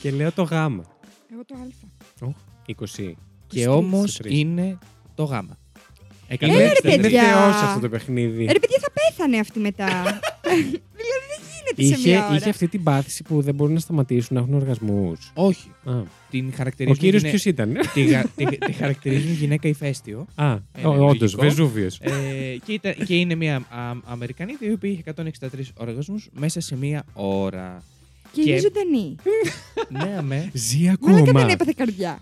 [0.00, 0.84] και λέω το γάμα.
[1.32, 1.54] Εγώ το
[2.26, 2.32] α.
[2.96, 3.12] 20.
[3.46, 4.26] και όμως 23.
[4.30, 4.78] είναι
[5.14, 5.58] το γάμα.
[6.38, 6.92] Ε, ρε, 163.
[6.92, 7.22] Είναι παιδιά.
[7.22, 8.44] θεός αυτό το παιχνίδι.
[8.44, 9.86] Ε, ρε παιδιά, θα πέθανε αυτή μετά.
[11.00, 12.36] δηλαδή δεν γίνεται σε Είχε, μία ώρα.
[12.36, 15.30] είχε αυτή την πάθηση που δεν μπορούν να σταματήσουν να έχουν οργασμούς.
[15.34, 15.68] Όχι.
[15.84, 15.92] Α,
[16.30, 16.98] Την ο χαρακτηρίζουν.
[16.98, 20.26] κύριος γυναί- ποιος ήταν; τη, γα- τη- τη χαρακτηρίζουν γυναίκα ηφαίστειο.
[20.34, 21.42] Α, Ε, όντως, λογικό.
[21.42, 21.98] Βεζούβιος.
[22.00, 22.10] ε,
[22.64, 23.62] και, ήταν- και είναι μια α,
[24.04, 27.82] Αμερικανίδα η οποία είχε 163 οργασμούς μέσα σε μία ώρα.
[28.32, 29.16] Και είναι και- ζωντανή.
[29.88, 30.50] ναι, αμέ.
[30.52, 31.52] Ζει Μαλάκα δεν ακόμα.
[31.52, 32.18] έπαθε καρδιά.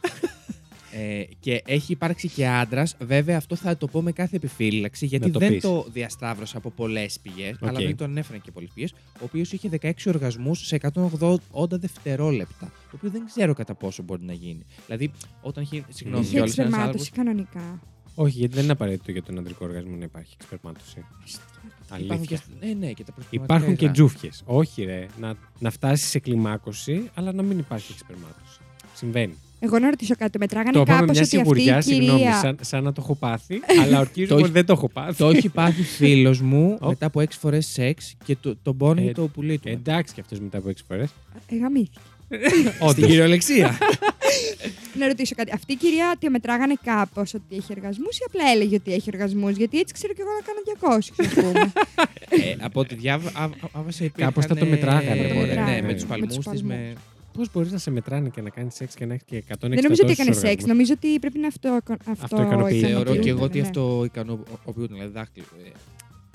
[1.00, 2.96] Ε, και έχει υπάρξει και άντρας.
[3.00, 5.62] Βέβαια, αυτό θα το πω με κάθε επιφύλαξη, γιατί Να το δεν πεις.
[5.62, 8.92] το διασταύρωσα από πολλές πηγές, αλλά δεν τον ανέφεραν και πολλές πηγές.
[8.92, 12.66] Ο οποίος είχε 16 οργασμούς σε 180 δευτερόλεπτα.
[12.90, 14.64] Το οποίο δεν ξέρω κατά πόσο μπορεί να γίνει.
[14.86, 15.84] Δηλαδή, όταν έχει.
[15.88, 17.10] Συγγνώμη, Είχε κιόλας, ένας εξπερμάτωση άνθρωπος-
[17.50, 17.80] κανονικά.
[18.14, 21.04] Όχι, γιατί δεν είναι απαραίτητο για τον ανδρικό οργασμό να υπάρχει εξπερμάτωση.
[21.86, 22.40] Υπάρχουν και, Αλήθεια.
[22.60, 23.94] ναι, ναι, και τα προσπληματικά Υπάρχουν και υγρά.
[23.94, 24.42] τζούφιες.
[24.44, 25.06] Όχι, ρε.
[25.20, 28.60] Να, να φτάσεις σε κλιμάκωση, αλλά να μην υπάρχει εξπερμάτωση.
[28.94, 29.34] Συμβαίνει.
[29.60, 30.38] Εγώ να ρωτήσω κάτι.
[30.38, 32.38] Μετράγανε το είπαμε κάπως μια ότι αυτή η σιγουριά, συγγνώμη, κυρία.
[32.38, 35.16] σαν, σαν να το έχω πάθει, αλλά ορκίζομαι Το ότι δεν το έχω πάθει.
[35.16, 36.88] Το έχει πάθει φίλος μου Ω.
[36.88, 39.68] μετά από 6 φορές σεξ και το, τον πόνι Ε, το πουλί του.
[39.68, 41.10] Εντάξει κι αυτός μετά από 6 φορές.
[41.48, 41.98] Ε, γαμήθηκε.
[42.90, 43.78] Στην κυριολεξία.
[44.98, 45.50] Να ρωτήσω κάτι.
[45.54, 49.56] Αυτή η κυρία τη μετράγανε κάπως ότι έχει εργασμούς ή απλά έλεγε ότι έχει εργασμούς;
[49.56, 51.72] Γιατί έτσι ξέρω κι εγώ να κάνω 200, ας πούμε.
[52.44, 53.30] ε, από ό,τι διάβασα
[53.98, 54.10] υπήρχαν...
[54.14, 55.54] Κάπως θα το μετράγανε, ε, μωρέ.
[55.54, 56.62] Ναι, με Με τους τους παλμούς τη.
[57.38, 57.44] Παλμούς.
[57.44, 57.44] Με...
[57.44, 59.68] Πώς μπορείς να σε μετράνε και να κάνεις σεξ και να έχεις και 160 Δεν
[59.82, 60.42] νομίζω ότι έκανες τόσους σεξ.
[60.44, 60.66] οργασμούς.
[60.72, 61.78] Νομίζω ότι πρέπει να αυτό.
[61.88, 62.86] αυτό Αυτοικανοποιείται.
[62.86, 63.66] Θεωρώ και ικανοποιούνται, εγώ ότι ναι.
[63.66, 64.94] αυτό ικανοποιούνται.
[64.94, 65.44] Δηλαδή δάχτυλο.
[65.66, 65.70] ε.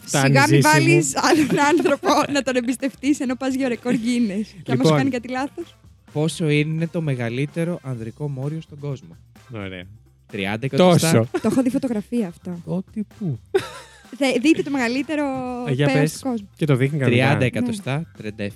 [0.06, 0.74] Φτάνει, Σιγά μην ζήση μου.
[0.74, 4.46] βάλεις άλλον άνθρωπο να τον εμπιστευτείς ενώ πας για ρεκόρ Guinness.
[4.64, 4.98] Και άμα σου Λοιπόν.
[4.98, 5.78] κάνει κάτι λάθος.
[6.14, 9.18] Πόσο είναι το μεγαλύτερο ανδρικό μόριο στον κόσμο;
[9.54, 9.84] Ωραία.
[10.32, 11.12] 30 εκατοστά.
[11.12, 11.28] Τόσο.
[11.32, 12.60] Το έχω δει φωτογραφία αυτό.
[12.66, 13.40] Ό,τι που.
[14.18, 15.24] Θε- Δείτε το μεγαλύτερο
[15.70, 16.14] για πέρας πες.
[16.20, 16.50] του κόσμου.
[16.56, 17.46] Και το δείχνει 30 κανονικά.
[17.46, 18.12] εκατοστά,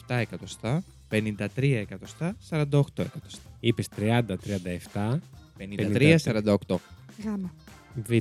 [0.07, 2.59] 37 εκατοστά, 53 εκατοστά, 48
[2.97, 3.39] εκατοστά.
[3.59, 5.19] Είπες 30, 37,
[5.57, 6.15] 53,
[6.67, 6.75] 48.
[7.25, 7.53] Γάμα.
[8.07, 8.11] Β.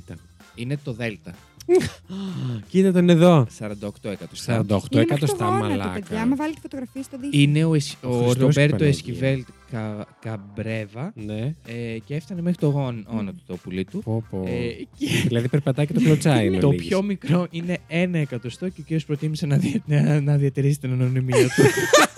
[0.55, 1.35] Είναι το Δέλτα.
[2.69, 3.47] Κοίτα τον εδώ.
[3.59, 3.65] 48
[4.03, 4.65] εκατοστά.
[4.69, 5.89] 48 Είναι εκατοστά μέχρι το γόνατο, παιδιά.
[5.89, 6.21] μαλάκα.
[6.21, 7.43] Άμα βάλετε φωτογραφίες στο δείχνει.
[7.43, 8.87] Είναι ο, Εσ- Ο ο Χριστός Ρομπέρτο Παναγία.
[8.89, 11.55] Εσκιβέλ Κα, Καμπρέβα Ναι.
[11.67, 14.03] ε, και έφτανε μέχρι το γόνατο του το πουλί του.
[14.03, 14.45] Πω, πω.
[14.47, 14.69] Ε,
[14.99, 16.47] και Δηλαδή περπατάει και το κλωτσάει.
[16.47, 16.87] εν το ολίγης.
[16.87, 20.93] πιο μικρό είναι ένα εκατοστό και ο κύριος προτίμησε να, δια- να, να διατηρήσει την
[20.93, 21.63] ανωνυμία του.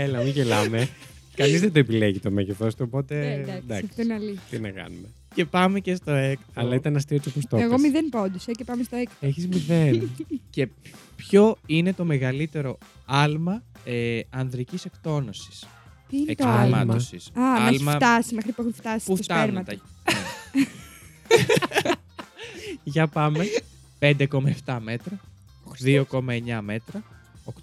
[0.00, 0.88] Έλα, μην γελάμε.
[1.34, 3.20] Κανείς δεν το επιλέγει το μέγεθό του, οπότε.
[3.20, 3.86] Ε, εντάξει, εντάξει.
[3.90, 4.42] αυτό είναι αλήθεια.
[4.50, 5.08] Τι να κάνουμε.
[5.34, 6.44] και πάμε και στο έκτο.
[6.54, 7.80] Αλλά ήταν αστείο έτσι όπως το Εγώ έπες.
[7.80, 9.14] μηδέν πόντους και πάμε στο έκτο.
[9.20, 10.10] Έχεις μηδέν.
[10.50, 10.68] Και
[11.16, 15.66] ποιο είναι το μεγαλύτερο άλμα ε, ανδρικής εκτόνωσης;
[16.08, 17.30] Τι είναι το άλμα; Εξπερμάτωσης.
[17.34, 19.72] Α, να έχει φτάσει μέχρι που έχουν φτάσει που το φτάνουν σπέρμα τα...
[19.74, 19.82] του.
[22.92, 23.44] Για πάμε.
[24.00, 25.20] 5,7 μέτρα,
[25.84, 27.02] 2,9 μέτρα,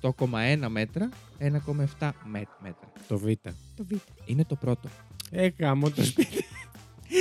[0.02, 2.92] 8,1 μέτρα, 1,7 μέ- μέτρα.
[3.08, 3.24] Το Β.
[3.76, 3.92] Το Β.
[4.26, 4.90] Είναι το πρώτο.
[5.32, 6.36] Ε, γάμο το σπίτι.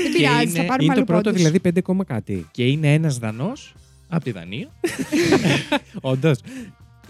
[0.03, 1.37] Δεν πειράζει, θα είναι- πάρουμε Είναι άλλο το πρώτο, πόντους.
[1.43, 2.47] δηλαδή 5 κόμμα κάτι.
[2.51, 3.75] Και είναι ένας Δανός
[4.09, 4.69] από τη Δανία,
[6.01, 6.39] Όντως.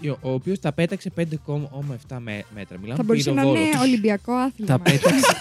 [0.09, 2.77] Ο- ο οποίος τα πέταξε 5,7 με- μέτρα.
[2.79, 3.65] Μιλάμε Θα μπορούσε να πυροβόλο.
[3.65, 4.77] είναι Ολυμπιακό άθλημα.
[4.77, 5.25] Τα πέταξε.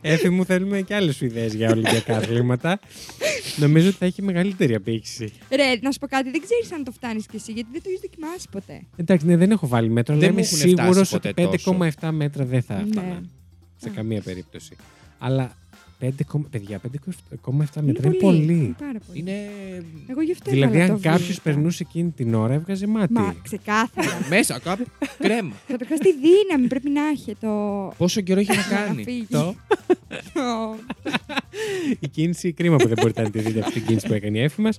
[0.00, 2.80] Έφη μου, θέλουμε και άλλες ιδέες για ολυμπιακά αθλήματα.
[3.56, 5.32] Νομίζω ότι θα έχει μεγαλύτερη απήχηση.
[5.50, 7.88] Ρε, να σου πω κάτι, δεν ξέρεις αν το φτάνεις κι εσύ, γιατί δεν το
[7.88, 8.80] έχεις δοκιμάσει ποτέ.
[8.96, 11.56] Εντάξει, ναι, δεν έχω βάλει μέτρο, αλλά Δεν είμαι μου έχουν σίγουρος φτάσει ότι ποτέ
[11.56, 11.76] τόσο.
[12.00, 12.80] 5,7 μέτρα δεν θα Ναι.
[12.88, 13.22] έφτανα.
[13.76, 13.92] Σε Α.
[13.92, 14.76] καμία περίπτωση.
[15.18, 15.52] Αλλά
[16.00, 16.08] 5,
[16.50, 16.88] παιδιά, 5,7
[17.48, 18.52] μέτρα Είναι είναι πολύ.
[18.52, 19.18] Είναι πάρα πολύ.
[19.18, 19.50] Είναι...
[20.06, 21.42] Εγώ γι' αυτό Δηλαδή, έβαλα αν το κάποιος Β.
[21.42, 23.12] περνούσε εκείνη την ώρα, έβγαζε μάτι.
[23.12, 24.18] Μα ξεκάθαρα.
[24.30, 24.84] Μέσα κάπου
[25.18, 25.52] κρέμα.
[25.66, 27.48] Καταρχά τη δύναμη πρέπει να έχει το.
[27.96, 29.02] Πόσο καιρό έχει να να κάνει.
[29.04, 29.26] φύγει.
[29.30, 29.54] Το;
[30.34, 30.76] Το-
[32.00, 34.42] Η κίνηση, κρίμα που δεν μπορείτε να τη δείτε αυτή την κίνηση που έκανε η
[34.42, 34.74] Εύη μας.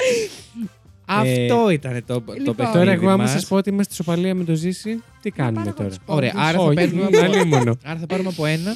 [1.06, 2.56] Αυτό ήταν το, το Λοιπόν.
[2.56, 3.32] παιχνίδι Τώρα, εγώ, άμα μας.
[3.32, 6.58] σας πω ότι είμαστε σοπαλία με το ζήσει, τι κάνουμε πάρω τώρα; τους Ωραία, άρα
[6.58, 7.32] θα Όχι, παίρνουμε είναι από...
[7.38, 7.78] αλίμονο.
[7.84, 8.76] Άρα θα πάρουμε από ένα.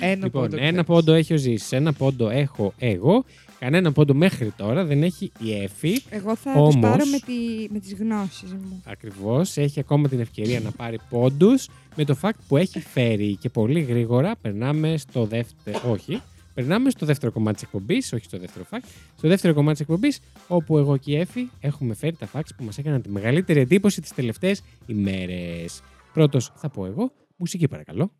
[0.00, 0.84] Ένα Λοιπόν, πόντο ένα εκτέλεση.
[0.86, 3.24] πόντο έχει ο Ζήσης, ένα πόντο έχω εγώ.
[3.58, 6.02] Κανένα πόντο μέχρι τώρα δεν έχει η Εφη.
[6.10, 7.32] Εγώ θα Όμως- τους πάρω με, τη,
[7.72, 8.82] με τις γνώσεις μου.
[8.86, 9.56] Ακριβώς.
[9.56, 13.36] Έχει ακόμα την ευκαιρία να πάρει πόντους με το fact που έχει φέρει.
[13.36, 15.80] Και πολύ γρήγορα περνάμε στο δεύτερο.
[15.90, 16.22] Όχι.
[16.54, 18.84] Περνάμε στο δεύτερο κομμάτι της εκπομπής, όχι στο δεύτερο fact.
[19.16, 22.64] Στο δεύτερο κομμάτι της εκπομπής, όπου εγώ και η Εφη έχουμε φέρει τα facts που
[22.64, 25.80] μας έκαναν τη μεγαλύτερη εντύπωση τις τελευταίες ημέρες.
[26.12, 27.12] Πρώτος θα πω εγώ.
[27.36, 28.10] Μουσική παρακαλώ.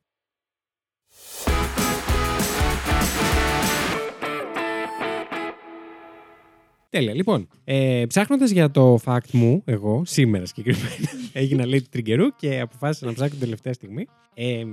[6.91, 7.15] Τέλεια.
[7.15, 12.61] Λοιπόν, ε, ψάχνοντας για το fact μου, εγώ, σήμερα συγκεκριμένα, έγινα λέει του τριγκερού και
[12.61, 14.07] αποφάσισα να ψάξω την τελευταία στιγμή.
[14.35, 14.65] Ε,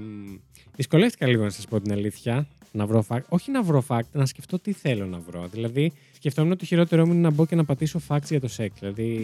[0.75, 2.47] δυσκολεύτηκα λίγο να σας πω την αλήθεια.
[2.71, 3.21] Να βρω fact.
[3.30, 5.47] Όχι να βρω fact, να σκεφτώ τι θέλω να βρω.
[5.51, 8.47] Δηλαδή, σκεφτόμουν ότι το χειρότερό μου είναι να μπω και να πατήσω facts για το
[8.47, 8.80] σεξ.
[8.80, 9.21] Δηλαδή,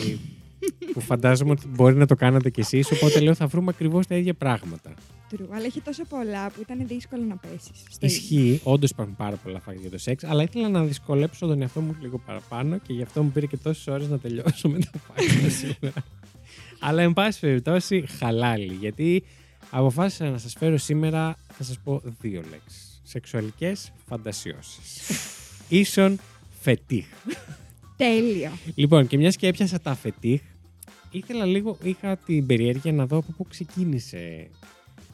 [0.94, 2.92] που φαντάζομαι ότι μπορεί να το κάνατε κι εσείς.
[2.92, 4.94] Οπότε λέω θα βρούμε ακριβώς τα ίδια πράγματα.
[5.32, 7.84] True, αλλά έχει τόσο πολλά που ήταν δύσκολο να πέσεις.
[8.00, 11.82] Ισχύει, όντως υπάρχουν πάρα πολλά facts για το σεξ, αλλά ήθελα να δυσκολέψω τον εαυτό
[11.82, 14.92] μου λίγο παραπάνω και γι' αυτό μου πήρε και τόσες ώρες να τελειώσω με τα
[15.08, 16.04] facts σήμερα.
[16.80, 18.74] αλλά εν πάση περιπτώσει, χαλάλι.
[18.74, 19.24] Γιατί
[19.70, 23.02] αποφάσισα να σας φέρω σήμερα, θα σας πω δύο λέξεις.
[23.04, 25.12] Σεξουαλικές φαντασιώσεις.
[25.70, 26.20] Ίσον
[26.60, 27.06] φετίχ.
[27.98, 28.52] Τέλειο.
[28.76, 30.42] Λοιπόν, και μιας και έπιασα τα φετίχ,
[31.12, 34.48] ήθελα λίγο, είχα την περιέργεια να δω από πού ξεκίνησε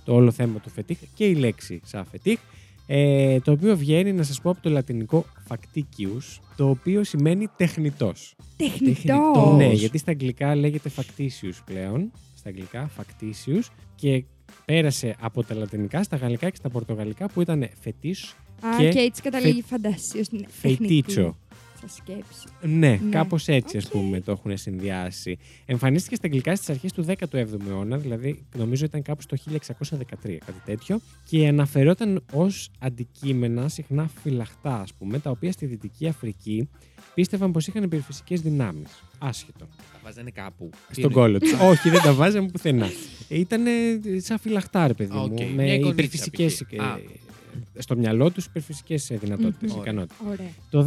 [0.05, 2.39] το όλο θέμα του φετίχ και η λέξη σαν φετίχ,
[2.87, 8.35] ε, το οποίο βγαίνει, να σας πω, από το λατινικό facticius, το οποίο σημαίνει τεχνητός.
[8.57, 9.55] Τεχνητός.
[9.55, 13.63] Ναι, γιατί στα αγγλικά λέγεται factitious πλέον, στα αγγλικά factitious
[13.95, 14.23] και
[14.65, 18.99] πέρασε από τα λατινικά στα γαλλικά και στα πορτογαλικά που ήταν fétiche Α, και και,
[18.99, 20.31] έτσι καταλήγει φαντασίως.
[20.31, 21.37] ναι, feitiço.
[21.77, 22.47] Στα σκέψη.
[22.61, 22.99] Ναι, Ναι.
[23.11, 23.91] κάπως έτσι ας Οκ.
[23.91, 25.37] πούμε το έχουν συνδυάσει.
[25.65, 30.59] Εμφανίστηκε στα αγγλικά στις αρχές του 17ου αιώνα, δηλαδή νομίζω ήταν κάπου στο 1613, κάτι
[30.65, 36.69] τέτοιο, και αναφερόταν ως αντικείμενα συχνά φυλαχτά, ας πούμε, τα οποία στη Δυτική Αφρική
[37.13, 39.03] πίστευαν πως είχαν υπερφυσικές δυνάμεις.
[39.19, 39.65] Άσχετο.
[39.93, 40.69] Τα βάζανε κάπου.
[40.87, 41.53] Τι Στον είναι; κώλο τους.
[41.61, 42.87] Όχι, δεν τα βάζαμε πουθενά.
[43.27, 43.63] Ήταν
[44.17, 45.23] σαν φυλαχτά, ρε παιδί Α, μου.
[45.23, 45.39] οκ.
[45.39, 46.63] Με Μια εικονίτσα, υπερφυσικές.
[47.77, 47.79] π.χ.
[47.79, 47.81] Α.
[47.81, 49.79] Στο μυαλό τους υπερφυσικές δυνατότητες, Μμμ.
[49.79, 49.91] Ωραία.
[49.93, 50.17] ικανότητες.
[50.27, 50.49] Ωραία.
[50.69, 50.83] Το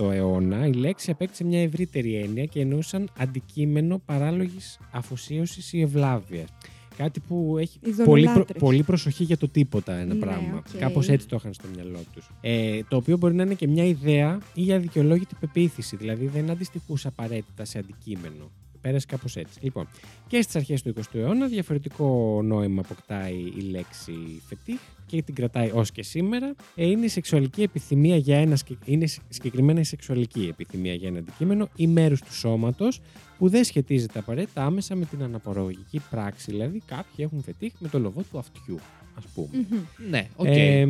[0.00, 6.48] 19ο αιώνα η λέξη απέκτησε μια ευρύτερη έννοια και εννοούσαν αντικείμενο παράλογης αφοσίωσης ή ευλάβειας.
[6.96, 8.60] Κάτι που έχει πολύ, προ- Ειδωλολάτρες.
[8.62, 10.56] πολύ προσοχή για το τίποτα ένα Ναι, πράγμα.
[10.56, 10.78] οκ.
[10.78, 12.30] Κάπως έτσι το είχαν στο μυαλό τους.
[12.40, 15.96] Ε, το οποίο μπορεί να είναι και μια ιδέα ή αδικαιολόγητη πεποίθηση.
[15.96, 18.50] Δηλαδή δεν αντιστοιχούσε απαραίτητα σε αντικείμενο.
[18.84, 19.58] Πέρασε κάπως έτσι.
[19.62, 19.88] Λοιπόν,
[20.26, 25.70] και στις αρχές του 20ου αιώνα διαφορετικό νόημα αποκτάει η λέξη φετίχ και την κρατάει
[25.74, 26.54] ως και σήμερα.
[26.74, 28.56] Ε, είναι η σεξουαλική επιθυμία για ένα.
[28.56, 33.00] σκε- Είναι σ- συγκεκριμένα η σεξουαλική επιθυμία για ένα αντικείμενο ή μέρος του σώματος
[33.38, 36.50] που δεν σχετίζεται απαραίτητα άμεσα με την αναπαραγωγική πράξη.
[36.50, 38.78] Δηλαδή, κάποιοι έχουν φετίχ με το λοβό του αυτιού,
[39.18, 39.48] ας πούμε.
[39.70, 39.78] Μμμ.
[40.10, 40.46] Ναι, οκ.
[40.48, 40.86] Ε,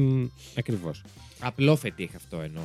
[0.59, 1.03] Ακριβώς.
[1.41, 2.63] Απλό φετίχ αυτό εννοώ.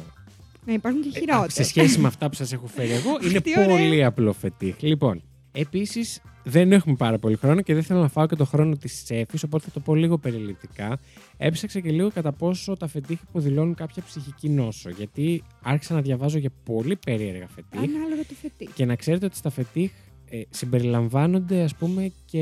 [0.70, 1.44] Να υπάρχουν και χειρότερα.
[1.44, 3.78] Ε, Σε σχέση με αυτά που σας έχω φέρει εγώ, είναι Τι ωραία.
[3.78, 4.76] πολύ απλό φετίχ.
[4.82, 8.76] Λοιπόν, επίσης δεν έχουμε πάρα πολύ χρόνο και δεν θέλω να φάω και το χρόνο
[8.78, 11.00] της Σέφη, οπότε θα το πω λίγο περιληπτικά.
[11.38, 14.90] Έψαξα και λίγο κατά πόσο τα φετίχ υποδηλώνουν κάποια ψυχική νόσο.
[14.90, 17.80] Γιατί άρχισα να διαβάζω για πολύ περίεργα φετίχ.
[17.96, 18.70] Ανάλογα το φετί.
[18.74, 19.92] Και να ξέρετε ότι στα φετίχ
[20.30, 22.40] ε, συμπεριλαμβάνονται ας πούμε και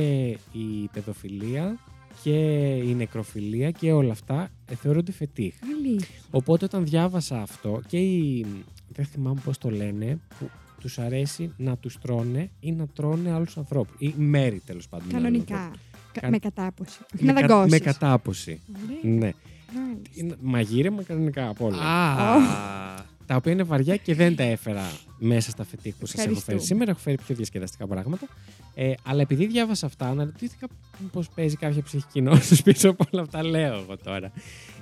[0.52, 1.78] η παιδοφιλία
[2.24, 2.32] και
[2.76, 5.56] η νεκροφιλία και όλα αυτά ε, θεωρούνται φετίχ.
[5.78, 6.16] Αλήθεια.
[6.32, 8.46] Οπότε όταν διάβασα αυτό και οι,
[8.88, 10.50] δεν θυμάμαι πώς το λένε, που
[10.82, 13.96] τους αρέσει να τους τρώνε ή να τρώνε άλλους ανθρώπους.
[14.00, 15.08] Ή μέρη τέλος πάντων.
[15.10, 15.56] άλλων Κανονικά.
[15.56, 15.80] ανθρώπων.
[16.14, 17.00] Κα- Κα- Με κατάποση.
[17.16, 17.72] Όχι Με, να κα- δαγκώσεις.
[17.72, 18.60] με κατάποση.
[18.86, 19.16] Ωραία.
[19.16, 19.32] Ναι.
[19.76, 20.10] Μάλιστα.
[20.14, 21.78] Είναι Μαγείρεμα κανονικά απ' όλα.
[21.78, 22.97] Α,
[23.28, 26.38] τα οποία είναι βαριά και δεν τα έφερα μέσα στα φετίχ που σας έχω φέρει
[26.38, 26.60] Ευχαριστούμε.
[26.60, 26.92] σήμερα.
[26.92, 28.28] Έχω φέρει πιο διασκεδαστικά πράγματα.
[28.76, 30.68] Ε, αλλά επειδή διάβασα αυτά, αναρωτήθηκα
[31.12, 33.44] πώς παίζει κάποια ψυχική νόσος πίσω από όλα αυτά.
[33.44, 34.32] Λέω εγώ τώρα.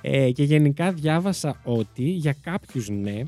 [0.00, 3.22] Ε, και γενικά διάβασα ότι για κάποιους ναι,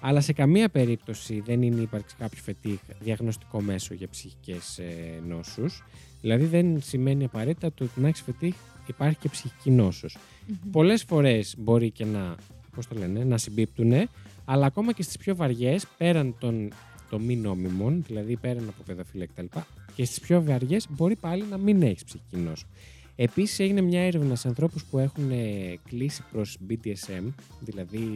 [0.00, 5.84] αλλά σε καμία περίπτωση δεν είναι ύπαρξη κάποιο φετίχ διαγνωστικό μέσο για ψυχικές ε, νόσους.
[6.20, 8.54] Δηλαδή δεν σημαίνει απαραίτητα το ότι να έχεις φετίχ
[8.86, 10.16] υπάρχει και ψυχική νόσος.
[10.46, 10.70] Μμμ.
[10.70, 12.34] Πολλές φορές μπορεί και να,
[12.74, 14.08] πώς το λένε, να συμπίπτουν,
[14.50, 16.72] αλλά ακόμα και στις πιο βαριές, πέραν των,
[17.10, 19.58] των μη νόμιμων, δηλαδή πέραν από παιδοφιλία κτλ.
[19.94, 22.66] Και στις πιο βαριές μπορεί πάλι να μην έχεις ψυχική νόσο.
[23.16, 28.08] Επίσης έγινε μια έρευνα σε ανθρώπους που έχουν ε, κλείσει προς BDSM, δηλαδή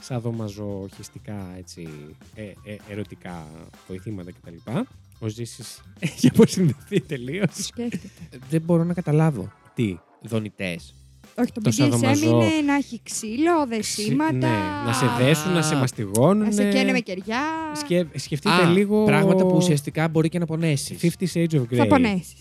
[0.00, 1.88] σαδομαζοχιστικά έτσι,
[2.34, 3.46] ε, ε, ερωτικά
[3.88, 4.70] βοηθήματα κτλ.
[5.18, 7.54] Ο Ζήσης έχει αποσυνδεθεί τελείως.
[7.56, 8.08] Το σκέφτεται.
[8.50, 9.52] δεν μπορώ να καταλάβω.
[9.74, 10.94] Τι, Δονητές.
[11.38, 12.26] Όχι, το Το BDSM σαδομαζό.
[12.26, 14.32] είναι να έχει ξύλο, δεσίματα.
[14.32, 16.44] Ναι, να σε δέσουν, να σε Α, μαστιγώνουν.
[16.44, 17.40] Να σε καίνε με κεριά.
[17.74, 18.06] Σκε...
[18.14, 19.04] Σκεφτείτε λίγο.
[19.04, 21.16] Πράγματα που ουσιαστικά μπορεί και να πονέσεις.
[21.18, 21.76] 50 Shades of Grey.
[21.76, 22.36] Θα πονέσεις.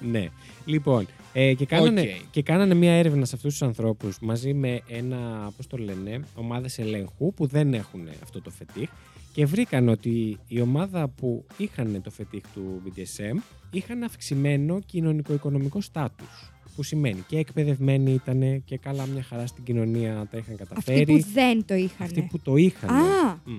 [0.00, 0.28] Ναι.
[0.64, 2.30] Λοιπόν, ε, και, κάνανε, Οκ.
[2.30, 6.78] και κάνανε μια έρευνα σε αυτούς τους ανθρώπους μαζί με ένα, πώς το λένε, ομάδες
[6.78, 8.88] ελέγχου που δεν έχουν αυτό το φετίχ
[9.32, 13.36] και βρήκαν ότι η ομάδα που είχαν το φετίχ του BDSM
[13.70, 16.52] είχαν αυξημένο κοινωνικο-οικονομικό στάτους.
[16.76, 21.04] Που σημαίνει και εκπαιδευμένοι ήταν και καλά μια χαρά στην κοινωνία τα είχαν Αυτοί καταφέρει.
[21.04, 22.06] που δεν το είχαν.
[22.06, 22.90] Αυτοί που το είχαν.
[22.90, 23.58] Α, Μμ.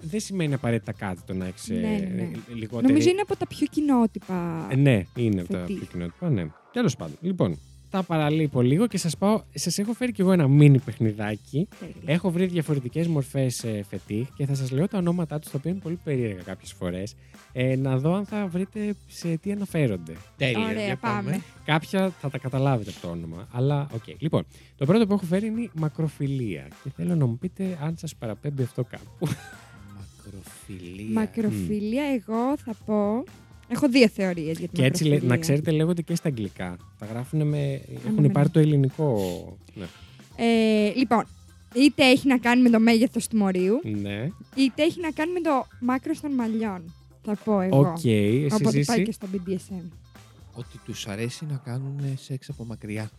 [0.00, 2.30] δεν σημαίνει απαραίτητα κάτι το να έχεις Ναι, ναι, ναι.
[2.54, 2.86] λιγότερη.
[2.92, 4.66] Νομίζω είναι από τα πιο κοινότυπα.
[4.70, 5.76] Ε, ναι, είναι από τα Φετίχ.
[5.78, 6.46] πιο κοινότυπα, ναι.
[6.72, 7.16] Τέλος πάντων.
[7.20, 7.58] Λοιπόν,
[7.90, 9.42] τα παραλείπω λίγο και σας πάω.
[9.54, 11.68] Σας έχω φέρει κι εγώ ένα μίνι παιχνιδάκι.
[11.78, 11.94] Τέλεια.
[12.04, 15.80] Έχω βρει διαφορετικές μορφές φετίχ και θα σας λέω τα ονόματά τους, τα οποία είναι
[15.80, 17.14] πολύ περίεργα κάποιες φορές.
[17.52, 20.12] Ε, να δω αν θα βρείτε σε τι αναφέρονται.
[20.36, 20.68] Τέλεια.
[20.68, 21.40] Ωραία, για πάμε.
[21.64, 23.48] Κάποια θα τα καταλάβετε από το όνομα.
[23.52, 24.02] Αλλά οκ.
[24.18, 26.68] Λοιπόν, το πρώτο που έχω φέρει είναι η μακροφιλία.
[26.82, 29.28] Και θέλω να μου πείτε αν σας παραπέμπει αυτό κάπου.
[29.96, 31.12] Μακροφιλία.
[31.12, 33.24] Μακροφιλία, εγώ θα πω.
[33.72, 35.36] Έχω δύο θεωρίες για την και έτσι λέ- μακροφιλία.
[35.36, 36.76] να ξέρετε, λέγονται και στα αγγλικά.
[36.98, 37.80] Τα γράφουν με.
[38.06, 38.28] Έχουν ναι.
[38.28, 39.16] πάρει το ελληνικό.
[39.74, 39.84] Ναι.
[40.36, 41.24] Ε, λοιπόν,
[41.74, 44.28] είτε έχει να κάνει με το μέγεθος του μορίου, ναι.
[44.54, 46.94] είτε έχει να κάνει με το μάκρος των μαλλιών.
[47.24, 47.78] Θα πω εγώ.
[47.78, 48.04] Οκ.
[48.04, 49.02] Εσύ Οπότε πάει Ζήση.
[49.02, 49.84] και στο BDSM.
[50.54, 53.10] Ότι τους αρέσει να κάνουν σεξ από μακριά.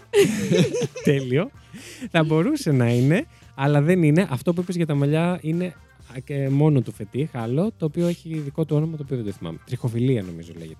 [1.04, 1.50] Τέλειο.
[2.10, 4.26] θα μπορούσε να είναι, αλλά δεν είναι.
[4.30, 5.89] Αυτό που είπες για τα μαλλιά είναι α, και
[6.50, 9.58] μόνο του φετίχ, άλλο, το οποίο έχει δικό του όνομα, το οποίο δεν το θυμάμαι.
[9.66, 10.78] Τριχοφιλία νομίζω λέγεται.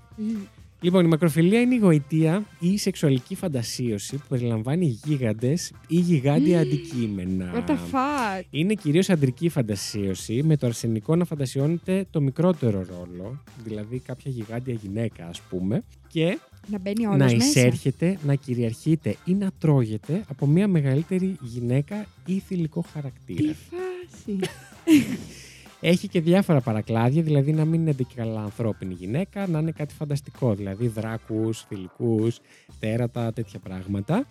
[0.82, 6.56] Λοιπόν, η μακροφιλία είναι η γοητεία ή η σεξουαλική φαντασίωση που περιλαμβάνει γίγαντες ή γιγάντια
[6.58, 6.66] Μμμ.
[6.66, 7.52] αντικείμενα.
[7.54, 13.42] What the fuck; Είναι κυρίως αντρική φαντασίωση, με το αρσενικό να φαντασιώνεται το μικρότερο ρόλο,
[13.64, 16.38] δηλαδή κάποια γιγάντια γυναίκα ας πούμε, και
[16.70, 17.36] Να μπαίνει όλος να μέσα.
[17.46, 23.54] εισέρχεται, να κυριαρχείτε ή να τρώγεται από μια μεγαλύτερη γυναίκα ή θηλυκό Τι χαρακτήρα.
[23.70, 24.38] φάση.
[25.80, 29.94] Έχει και διάφορα παρακλάδια, δηλαδή να μην είναι και καλά ανθρώπινη γυναίκα, να είναι κάτι
[29.94, 32.40] φανταστικό, δηλαδή δράκους, θηλυκούς,
[32.80, 34.26] τέρατα, τέτοια πράγματα.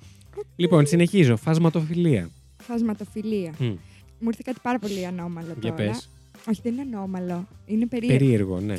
[0.56, 1.36] Λοιπόν, συνεχίζω.
[1.38, 2.30] Φασματοφιλία.
[2.58, 3.54] Φασματοφιλία.
[3.60, 3.66] Μμ,
[4.20, 5.76] Μου ήρθε κάτι πάρα πολύ ανώμαλο Για τώρα.
[5.92, 6.10] πες.
[6.50, 7.48] Όχι, δεν είναι ανώμαλο.
[7.66, 8.18] Είναι περίεργο.
[8.18, 8.74] Περίεργο, ναι.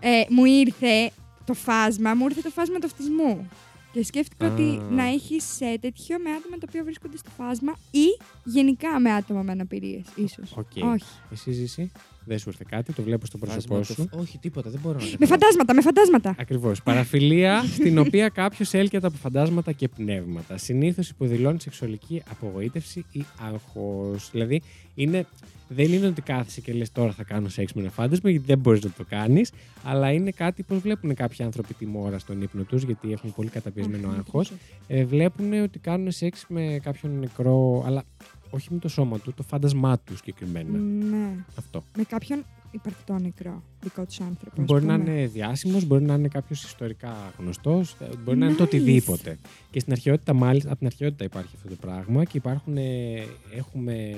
[0.00, 1.10] Ε, μου ήρθε
[1.44, 3.48] το φάσμα, μου ήρθε το φάσμα του αυτισμού.
[3.92, 4.52] Και σκέφτηκα Α.
[4.52, 8.06] ότι να έχεις τέτοιο με άτομα τα οποία βρίσκονται στο φάσμα ή
[8.44, 10.56] γενικά με άτομα με αναπηρίες, ίσως.
[10.56, 10.70] Οκ.
[10.84, 11.04] Όχι.
[11.30, 11.90] Εσύ Ζήση.
[12.24, 14.08] Δεν σου ήρθε κάτι, το βλέπω στο πρόσωπό Φάσμα σου.
[14.10, 16.34] το- Όχι, τίποτα, δεν μπορώ να Με φαντάσματα, με φαντάσματα.
[16.38, 16.82] Ακριβώς.
[16.82, 20.56] Παραφιλία στην οποία κάποιος έλκεται από φαντάσματα και πνεύματα.
[20.56, 24.28] Συνήθως υποδηλώνει σεξουαλική απογοήτευση ή άγχος.
[24.32, 24.62] Δηλαδή,
[24.94, 25.26] είναι,
[25.68, 28.58] δεν είναι ότι κάθεσαι και λες τώρα θα κάνω σεξ με ένα φάντασμα, γιατί δεν
[28.58, 29.52] μπορείς να το κάνεις.
[29.84, 33.48] Αλλά είναι κάτι που βλέπουν κάποιοι άνθρωποι τη μόρα στον ύπνο τους, γιατί έχουν πολύ
[33.48, 34.52] καταπιεσμένο Αχ, άγχος.
[34.86, 38.04] Ε, βλέπουν ότι κάνουν σεξ με κάποιον νεκρό, αλλά
[38.50, 40.78] όχι με το σώμα του, το φάντασμά του συγκεκριμένα.
[40.78, 41.44] Ναι.
[41.56, 41.82] Αυτό.
[41.96, 44.62] Με κάποιον υπαρκτό νεκρό δικό τους άνθρωπο.
[44.62, 48.66] Μπορεί να είναι διάσημος, μπορεί να είναι κάποιος ιστορικά γνωστός, μπορεί να είναι το Nice.
[48.66, 49.38] οτιδήποτε.
[49.70, 53.24] Και στην αρχαιότητα, μάλιστα, από την αρχαιότητα υπάρχει αυτό το πράγμα και υπάρχουν, ε,
[53.56, 54.14] έχουμε,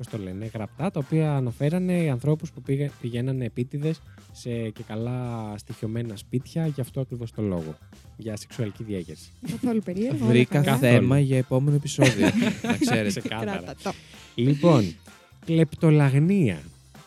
[0.00, 4.00] πώς το λένε, γραπτά τα οποία αναφέρανε ανθρώπους που πήγα, πηγαίνανε επίτηδες
[4.32, 7.76] σε και καλά στοιχειωμένα σπίτια για αυτό ακριβώς το λόγο.
[8.16, 9.30] Για σεξουαλική διέγερση.
[9.50, 10.16] Καθόλου περίεργο.
[10.20, 10.64] όλα Βρήκα καλά.
[10.64, 10.92] Καθόλου.
[10.92, 12.26] θέμα για επόμενο επεισόδιο.
[12.62, 13.20] να ξέρετε.
[13.20, 13.50] Ξεκάθαρα.
[13.52, 13.92] Κράτα το.
[14.34, 14.94] λοιπόν,
[15.44, 16.58] κλεπτολαγνία.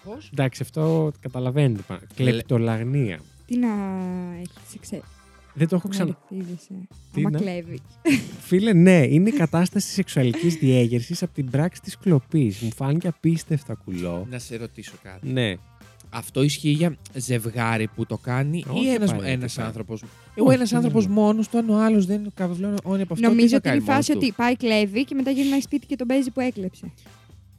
[0.03, 1.82] Πώς; Εντάξει, αυτό καταλαβαίνετε.
[1.88, 3.19] πα- Κλεπτολαγνία.
[3.47, 3.67] Τι να
[4.39, 5.01] έχεις εξέ.
[5.54, 6.18] Δεν το έχω Να ξανα.
[6.30, 6.74] ρεθίζεσαι.
[7.13, 7.80] Τι Άμα να- κλέβει.
[8.39, 12.60] Φίλε, ναι, είναι η κατάσταση σεξουαλικής διέγερσης από την πράξη της κλοπής.
[12.60, 14.28] Μου φάνηκε απίστευτα κουλό.
[14.30, 15.28] Να σε ρωτήσω κάτι.
[15.28, 15.56] Ναι.
[16.16, 19.32] Αυτό ισχύει για ζευγάρι που το κάνει Όχι, ή ένας, απαραίτητα.
[19.39, 20.04] ένας άνθρωπος;
[20.36, 21.13] Εγώ Όχι, ένας δεν άνθρωπος είναι.
[21.13, 23.86] μόνος του, αν ο άλλος δεν καβεβλώνει από αυτό, Νομίζω τι ότι θα είναι η
[23.86, 26.92] κάνει φάση μόνος ότι πάει κλέβει και μετά γυρνάει σπίτι και τον παίζει που έκλεψε.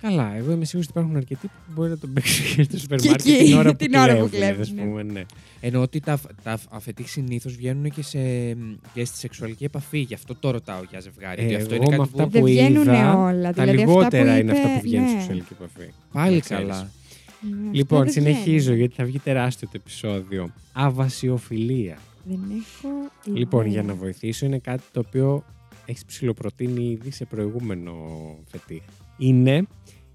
[0.09, 2.99] Καλά, εγώ είμαι σίγουρη ότι υπάρχουν αρκετοί που μπορεί να τον παίξουν και στο σούπερ
[2.99, 4.83] Και μάρκετ εκεί, την ώρα που την ώρα που κλέβουν, κλέβουν, ας ναι.
[4.83, 5.21] πούμε, ναι.
[5.21, 5.35] του.
[5.61, 8.19] Ενώ ότι τα, τα αφετή συνήθως βγαίνουν και, σε,
[8.95, 9.99] και στη σεξουαλική επαφή.
[9.99, 11.43] Γι' αυτό το ρωτάω για ζευγάρι.
[11.43, 12.31] Ε, ότι αυτό εγώ είναι με κάτι αυτά που.
[12.31, 13.53] Δεν που βγαίνουν είδα, όλα.
[13.53, 15.21] Τα δηλαδή λιγότερα αυτά που είναι αυτά που είπε, βγαίνουν στη ναι.
[15.21, 15.91] σεξουαλική επαφή.
[16.13, 16.65] Πάλι Να ξέρεις.
[16.65, 16.79] καλά.
[16.81, 18.79] Ναι, αυτά Λοιπόν, δεν συνεχίζω βγαίνουν.
[18.79, 20.53] γιατί θα βγει τεράστιο το επεισόδιο.
[20.73, 21.99] Αβασιοφιλία.
[22.25, 22.89] Δεν έχω.
[23.25, 23.39] ιδέα.
[23.39, 25.45] Λοιπόν, για να βοηθήσω, είναι κάτι το οποίο
[25.87, 27.93] έχεις ψηλοπροτείνει ήδη σε προηγούμενο
[28.51, 28.83] φετί.
[29.19, 29.67] Είναι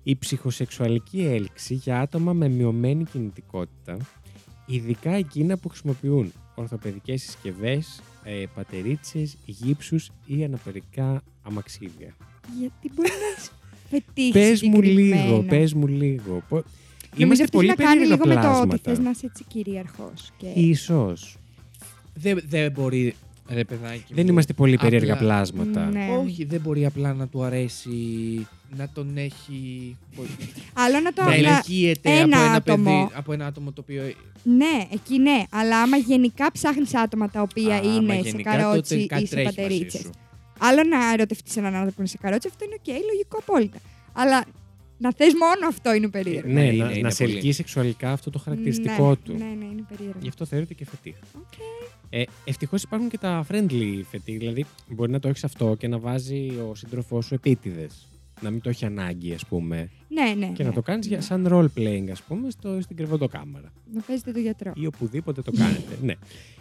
[0.10, 3.98] η ψυχοσεξουαλική έλξη για άτομα με μειωμένη κινητικότητα,
[4.66, 12.16] ειδικά εκείνα που χρησιμοποιούν ορθοπαιδικές συσκευές, ε, πατερίτσες, γύψους ή αναπηρικά αμαξίδια.
[12.60, 13.52] Γιατί μπορεί να σου
[13.90, 14.32] πετύχεις.
[14.32, 15.44] Πες μου λίγο, συγκεκριμένα.
[15.44, 16.44] πες μου λίγο.
[16.50, 18.90] Πο- Νομίζω Είμαστε αυτό έχει πολύ να κάνει περίεργα λίγο με το ότι πλάσματα.
[18.92, 20.32] θες να είσαι έτσι κυρίαρχος.
[20.38, 20.48] Και...
[20.48, 21.38] Ίσως.
[22.14, 23.16] Δεν, δεν μπορεί.
[23.50, 24.14] Ρε παιδάκι.
[24.14, 25.86] Δεν μου, είμαστε πολύ περίεργα απλά- πλάσματα.
[25.90, 26.08] Ναι.
[26.24, 27.90] Όχι, δεν μπορεί απλά να του αρέσει
[28.78, 29.98] να τον έχει.
[30.74, 32.84] Άλλο να το να να- ελκύεται από ένα ένα, άτομο.
[33.08, 34.04] παιδί, από ένα άτομο το οποίο.
[34.44, 35.44] Ναι, εκεί ναι.
[35.50, 39.26] Αλλά άμα γενικά ψάχνεις άτομα τα οποία Άμα είναι σε γενικά, καρότσι τότε κάτι ή
[39.26, 40.02] σε τρέχει μαζί πατερίτσες.
[40.02, 40.10] σου.
[40.60, 43.78] Άλλο να ερωτευτείς έναν άνθρωπο που είναι σε καρότσι, αυτό είναι οκ, λογικό απόλυτα.
[44.14, 44.46] Αλλά
[44.98, 46.48] να θες μόνο αυτό είναι περίεργο.
[46.52, 47.36] Ναι, Ναι, να, είναι- είναι να σε πολύ.
[47.36, 49.32] ελκύει σεξουαλικά αυτό το χαρακτηριστικό ναι, του.
[49.38, 50.20] Ναι, ναι, είναι περίεργο.
[50.22, 51.16] Γι' αυτό θεωρείται και φετίχ.
[51.36, 51.54] Οκ.
[52.10, 54.38] Ε, Ευτυχώς υπάρχουν και τα friendly φετίχ.
[54.38, 58.08] Δηλαδή, μπορεί να το έχεις αυτό και να βάζει ο σύντροφός σου επίτηδες.
[58.42, 59.90] Να μην το έχει ανάγκη, ας πούμε.
[60.08, 60.48] Ναι, ναι.
[60.54, 60.70] Και ναι.
[60.70, 63.72] να το κάνεις σαν role playing, ας πούμε, στο, στην κρεβατοκάμαρα.
[63.94, 64.72] Να παίζετε το γιατρό.
[64.76, 65.98] Ή οπουδήποτε το κάνετε.
[66.02, 66.14] ναι.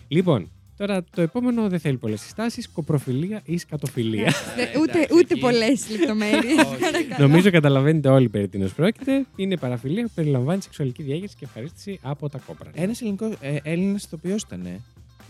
[0.09, 2.69] Λοιπόν, τώρα το επόμενο δεν θέλει πολλές συστάσεις.
[2.69, 4.33] Κοπροφιλία ή σκατοφιλία.
[4.57, 5.41] Ναι, Ε, ούτε εντάξει, ούτε εκεί.
[5.41, 6.57] πολλές λεπτομέρειες.
[6.59, 7.21] Όχι.
[7.21, 9.27] Νομίζω καταλαβαίνετε όλοι περί τίνος πρόκειται.
[9.37, 12.71] Είναι παραφιλία που περιλαμβάνει σεξουαλική διέγερση και ευχαρίστηση από τα κόπρα.
[12.75, 14.67] Ένας ελληνικός ε, Έλληνας ηθοποιός ήταν.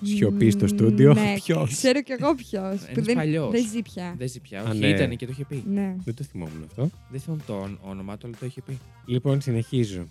[0.02, 0.06] Ε.
[0.06, 1.14] Σιωπής στο στούντιο.
[1.14, 2.82] Ναι, Ποιος; ξέρω κι εγώ ποιος.
[2.88, 3.50] Ένας παλιός.
[3.50, 4.14] Δεν ζει πια.
[4.18, 4.61] Δεν ζει πια.
[4.62, 4.88] Α, Όχι, ναι.
[4.88, 5.64] ήταν και το είχε πει.
[5.72, 5.94] Ναι.
[6.04, 6.90] Δεν το θυμόμουν αυτό.
[7.11, 8.78] Δεν θυμάμαι το όν- όνομά του, αλλά το είχε πει.
[9.06, 10.06] Λοιπόν, συνεχίζω.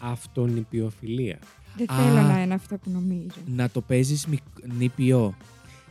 [0.00, 1.38] Αυτονυπιοφιλία.
[1.76, 1.94] Δεν Α.
[1.96, 3.26] θέλω να είναι αυτό που νομίζω.
[3.46, 4.26] Να το παίζεις
[4.78, 5.34] νηπιό.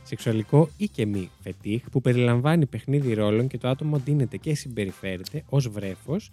[0.04, 5.43] Σεξουαλικό ή και μη φετίχ που περιλαμβάνει παιχνίδι ρόλων και το άτομο ντύνεται και συμπεριφέρεται
[5.49, 6.30] ως βρέφος.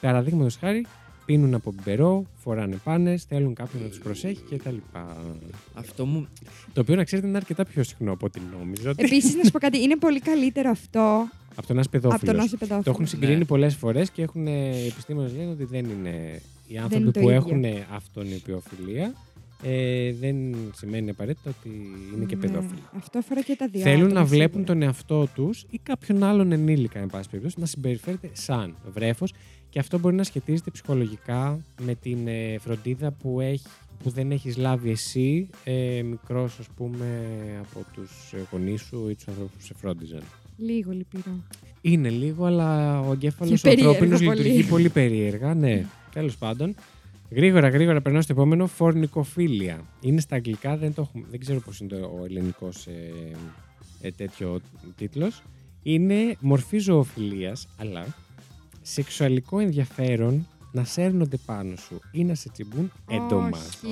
[0.00, 0.86] Παραδείγματος χάρη,
[1.26, 4.76] πίνουν από μπερό, φοράνε πάνες, θέλουν κάποιον να τους προσέχει κτλ.
[5.74, 6.26] Αυτό μου.
[6.72, 8.90] Το οποίο να ξέρετε είναι αρκετά πιο συχνό από ό,τι νόμιζα.
[8.90, 12.00] ότι- Επίσης, να σου πω κάτι, είναι πολύ καλύτερο αυτό από το να είσαι από
[12.00, 12.44] το να παιδόφιλος.
[12.46, 12.84] είσαι παιδόφιλος.
[12.84, 13.44] Το έχουν συγκρίνει Ναι.
[13.44, 16.40] πολλές φορές και έχουν, ε, οι επιστήμονες λένε ότι δεν είναι.
[16.68, 17.36] Οι άνθρωποι είναι το που ίδιο.
[17.36, 19.14] έχουν αυτονυπιοφιλία
[19.62, 20.36] ε, δεν
[20.74, 21.68] σημαίνει απαραίτητα ότι
[22.16, 22.80] είναι και Ναι, παιδόφιλοι.
[22.96, 23.80] Αυτό αφορά και τα δύο.
[23.80, 24.72] Θέλουν άτομα, να βλέπουν σίγουρα.
[24.72, 29.32] τον εαυτό τους ή κάποιον άλλον ενήλικα, εν πάση περιπτώσει, να συμπεριφέρεται σαν βρέφος
[29.76, 33.66] και αυτό μπορεί να σχετίζεται ψυχολογικά με την ε, φροντίδα που, έχει,
[34.02, 37.06] που δεν έχεις λάβει εσύ ε, μικρός ας πούμε
[37.60, 40.22] από τους γονείς σου ή τους ανθρώπους που σε φρόντιζαν.
[40.56, 41.42] Λίγο λυπηρό.
[41.80, 44.42] Είναι λίγο, αλλά ο εγκέφαλος Και ο ανθρώπινος περίεργο πολύ.
[44.42, 45.54] λειτουργεί πολύ περίεργα.
[45.54, 46.74] Ναι, τέλος πάντων.
[47.30, 48.66] Γρήγορα, γρήγορα περνάω στο επόμενο.
[48.66, 49.84] Φορνικοφίλια.
[50.00, 53.12] Είναι στα αγγλικά, δεν, το έχουμε, δεν ξέρω πώς είναι το, ο ελληνικός ε,
[54.00, 54.60] ε, τέτοιο
[54.96, 55.42] τίτλος.
[55.82, 58.06] Είναι μορφή ζωοφιλίας, αλλά
[58.88, 63.48] σεξουαλικό ενδιαφέρον να σέρνονται πάνω σου ή να σε τσιμπούν έντομα.
[63.48, 63.88] Όχι.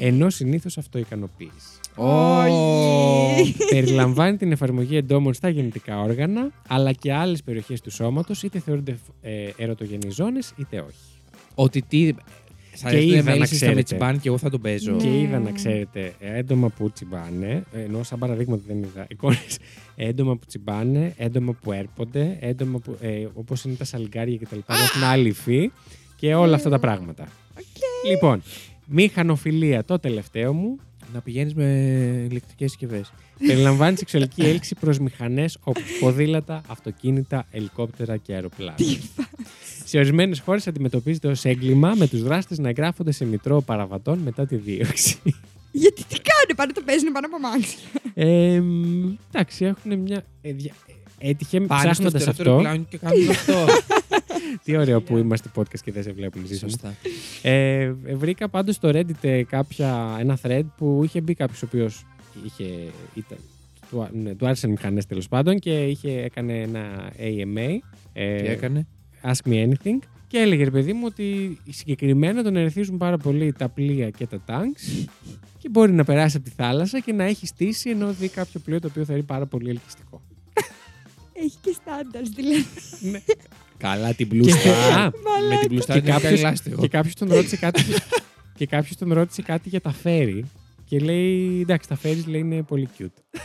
[0.00, 1.78] Ενώ συνήθως αυτοικανοποίηση.
[1.96, 3.54] Όχι.
[3.70, 8.98] Περιλαμβάνει την εφαρμογή εντόμων στα γεννητικά όργανα, αλλά και άλλες περιοχές του σώματος, είτε θεωρούνται
[9.20, 10.96] ε, ερωτογενεί ζώνε, είτε όχι.
[11.54, 12.12] Ότι τι.
[12.74, 13.74] Θα Και έρθουν είδα να μέλισσε στα ξέρετε.
[13.76, 14.92] μετσιμπάν και εγώ θα τον παίζω.
[14.92, 15.02] Ναι.
[15.02, 19.58] Και είδα να ξέρετε έντομα που τσιμπάνε, ενώ σαν παραδείγματα δεν είδα εικόνες.
[20.04, 24.56] Έντομα που τσιμπάνε, έντομα που έρπονται, έντομα που, ε, όπως είναι τα σαλιγκάρια κτλ.
[24.56, 25.70] που έχουν άλλη υφή
[26.16, 27.28] και όλα αυτά τα πράγματα.
[28.08, 28.42] Λοιπόν,
[28.86, 30.76] μηχανοφιλία, το τελευταίο μου,
[31.14, 31.64] Να πηγαίνεις με
[32.30, 33.12] ηλεκτρικές συσκευές.
[33.46, 38.76] περιλαμβάνει σεξουαλική έλξη προς μηχανές όπως ποδήλατα, αυτοκίνητα, ελικόπτερα και αεροπλάνα.
[39.84, 44.46] σε ορισμένες χώρες αντιμετωπίζεται ως έγκλημα με τους δράστες να εγγράφονται σε μητρό παραβατών μετά
[44.46, 45.16] τη δίωξη.
[45.72, 47.76] Γιατί τι κάνουν, πάντα το παίζουν πάνω από μάξι.
[48.14, 50.24] Ε, μ, εντάξει, έχουν μια.
[50.42, 50.74] Ε, δια-
[51.18, 52.62] ε, έτυχε Πάνε στο ψάχνοντας φτερότερο αυτό.
[52.68, 53.54] πλάνο και κάνουν αυτό.
[54.64, 56.56] Τι ωραίο που είμαστε podcast και δεν σε βλέπουν εσύ.
[56.56, 56.94] Σωστά.
[57.42, 61.66] Ε, ε, βρήκα πάντως στο Reddit ε, κάποια, ένα thread που είχε μπει κάποιος ο
[61.66, 62.04] οποίος
[62.44, 62.64] είχε.
[63.14, 63.38] Ήταν,
[63.90, 67.78] του, α- ναι, του άρεσαν οι μηχανές τέλος πάντων και είχε, έκανε ένα AMA.
[68.12, 68.86] Ε, Τι έκανε;
[69.22, 69.98] Ask me anything.
[70.32, 74.38] Και έλεγε ρε παιδί μου ότι συγκεκριμένα τον ερεθίζουν πάρα πολύ τα πλοία και τα
[74.46, 75.06] tanks
[75.58, 78.80] και μπορεί να περάσει από τη θάλασσα και να έχει στήσει ενώ δει κάποιο πλοίο
[78.80, 80.22] το οποίο θεωρεί πάρα πολύ ελκυστικό.
[81.32, 82.64] Έχει και στάνταρ δηλαδή.
[83.00, 83.20] Ναι.
[83.76, 84.96] Καλά την Και- Blue Star.
[84.98, 85.10] Α,
[85.48, 86.80] Με την Blue Star Και είναι κάποιος- κάποιο λάστιχο.
[86.80, 87.82] και κάποιος τον ρώτησε κάτι.
[88.56, 90.44] και κάποιος τον ρώτησε κάτι για τα φέρι.
[90.84, 93.38] Και λέει: Εντάξει, τα φέρις λέει είναι πολύ cute.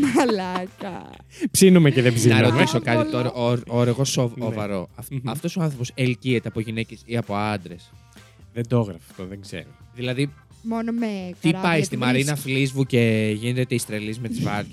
[0.00, 1.10] Μαλάκα.
[1.50, 2.40] Ψήνουμε και δεν Να ψήνουμε.
[2.40, 3.30] ρωτήσω Πάρα κάτι πολλά.
[3.32, 4.04] τώρα, όρεγο Ναι.
[4.04, 4.88] σοβαρό.
[5.10, 5.28] Μμμ.
[5.30, 7.92] Αυτός ο άνθρωπος ελκύεται από γυναίκες ή από άντρες;
[8.54, 9.68] Δεν το έγραφε αυτό, δεν ξέρω.
[9.94, 11.06] Δηλαδή, Μόνο με
[11.40, 12.50] τι καράβια πάει του στη Μαρίνα βρίσκει.
[12.50, 14.70] Φλίσβου και γίνεται ιστρελή με τις βάρκε.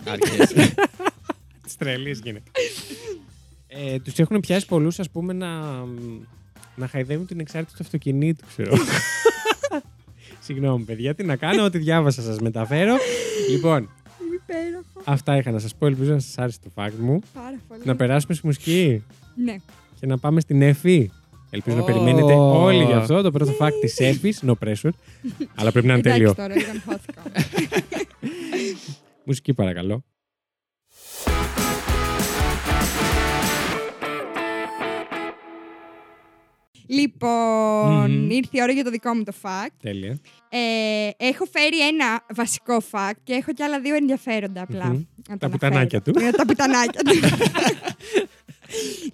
[1.68, 2.52] Τι τρελή γίνεται.
[3.68, 5.60] ε, τους έχουν πιάσει πολλούς, ας πούμε, να,
[6.76, 8.74] να χαϊδεύουν την εξάρτηση του αυτοκινήτου, ξέρω.
[10.42, 12.96] Συγγνώμη, παιδιά, τι να κάνω, ό,τι διάβασα σας μεταφέρω.
[13.50, 13.90] λοιπόν, Είμαι
[14.50, 15.02] υπέροχο.
[15.04, 15.86] αυτά είχα να σας πω.
[15.86, 17.20] Ελπίζω να σας άρεσε το fact μου.
[17.34, 17.82] Πάρα πολύ.
[17.86, 19.04] Να περάσουμε στη μουσική
[19.44, 19.56] Ναι.
[20.00, 21.12] και να πάμε στην Εφη.
[21.50, 21.86] Ελπίζω να Ω.
[21.86, 23.22] περιμένετε όλοι γι' αυτό.
[23.22, 24.90] Το πρώτο fact της Εφη, no pressure.
[25.56, 26.30] αλλά πρέπει να είναι τέλειο.
[26.38, 27.22] Εντάξει τώρα, ήταν χώθηκα.
[29.26, 30.04] Μουσική, παρακαλώ.
[36.92, 38.30] Λοιπόν, Μμμ.
[38.30, 39.68] ήρθε η ώρα για το δικό μου το fact.
[39.82, 40.20] Τέλεια.
[40.50, 40.58] Ε,
[41.18, 44.86] έχω φέρει ένα βασικό fact και έχω κι άλλα δύο ενδιαφέροντα απλά.
[44.86, 45.04] Μμμ.
[45.30, 45.52] να Τα αναφέρω.
[45.52, 46.14] πουτανάκια του.
[46.20, 47.20] Ε, τα πουτανάκια του.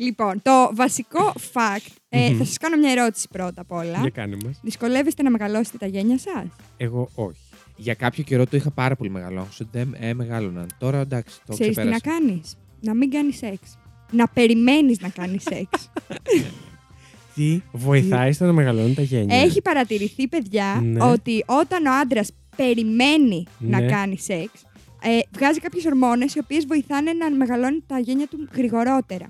[0.05, 1.91] λοιπόν, το βασικό fact.
[2.09, 2.37] Ε, Μμμ.
[2.37, 3.97] θα σας κάνω μια ερώτηση πρώτα απ' όλα.
[4.01, 4.59] Για κάνε μας.
[4.61, 6.45] Δυσκολεύεστε να μεγαλώσετε τα γένια σας;
[6.77, 7.39] Εγώ όχι.
[7.75, 9.47] Για κάποιο καιρό το είχα πάρα πολύ μεγάλο.
[9.61, 10.67] Ότι δεν ε, μεγάλωναν.
[10.77, 12.19] Τώρα εντάξει, το Ξέρεις τι να ξεπέρασα.
[12.19, 13.77] κάνεις; Να μην κάνεις σεξ.
[14.11, 15.69] Να περιμένεις να κάνεις σεξ.
[17.35, 19.37] Τι βοηθάει στο να μεγαλώνει τα γένια.
[19.41, 21.03] Έχει παρατηρηθεί, παιδιά, Ναι.
[21.03, 23.85] ότι όταν ο άντρας περιμένει να Ναι.
[23.85, 24.49] κάνει σεξ,
[25.01, 29.29] ε, βγάζει κάποιες ορμόνες οι οποίες βοηθάνε να μεγαλώνει τα γένια του γρηγορότερα.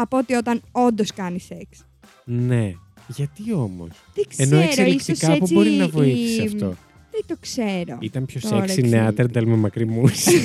[0.00, 1.84] από ότι όταν όντως κάνει σεξ.
[2.24, 2.72] Ναι.
[3.06, 6.74] Γιατί όμως; Δεν ξέρω, Ενώ ίσως εξελικτικά που έτσι μπορεί να βοήθησε η- αυτό.
[7.10, 7.98] Δεν το ξέρω.
[8.00, 9.22] Ήταν πιο Τώρα σεξι νέα εξελίχθηκε.
[9.22, 10.30] τέρνταλ με μακρύ μουσι.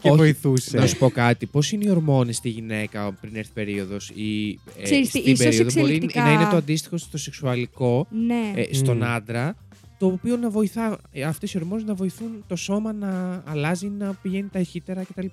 [0.00, 0.78] και Όχι, βοηθούσε.
[0.78, 1.46] Να σου πω κάτι.
[1.46, 5.44] Πώς είναι οι ορμόνες στη γυναίκα πριν έρθει περίοδος ή ε, Ξέρεις τι, στην ίσως
[5.44, 8.52] περίοδο; Μπορεί εξελικτικά- να είναι το αντίστοιχο στο σεξουαλικό Ναι.
[8.54, 9.02] ε, στον Μμ.
[9.04, 9.56] άντρα,
[9.98, 14.12] το οποίο να βοηθά, ε, αυτές οι ορμόνες να βοηθούν το σώμα να αλλάζει, να
[14.22, 15.26] πηγαίνει ταχύτερα κτλ.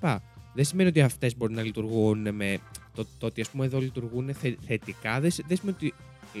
[0.54, 2.58] Δεν σημαίνει ότι αυτές μπορεί να λειτουργούν με
[2.94, 5.94] το, το ότι ας πούμε εδώ λειτουργούν θε, θετικά, δεν, σ- δεν σημαίνει ότι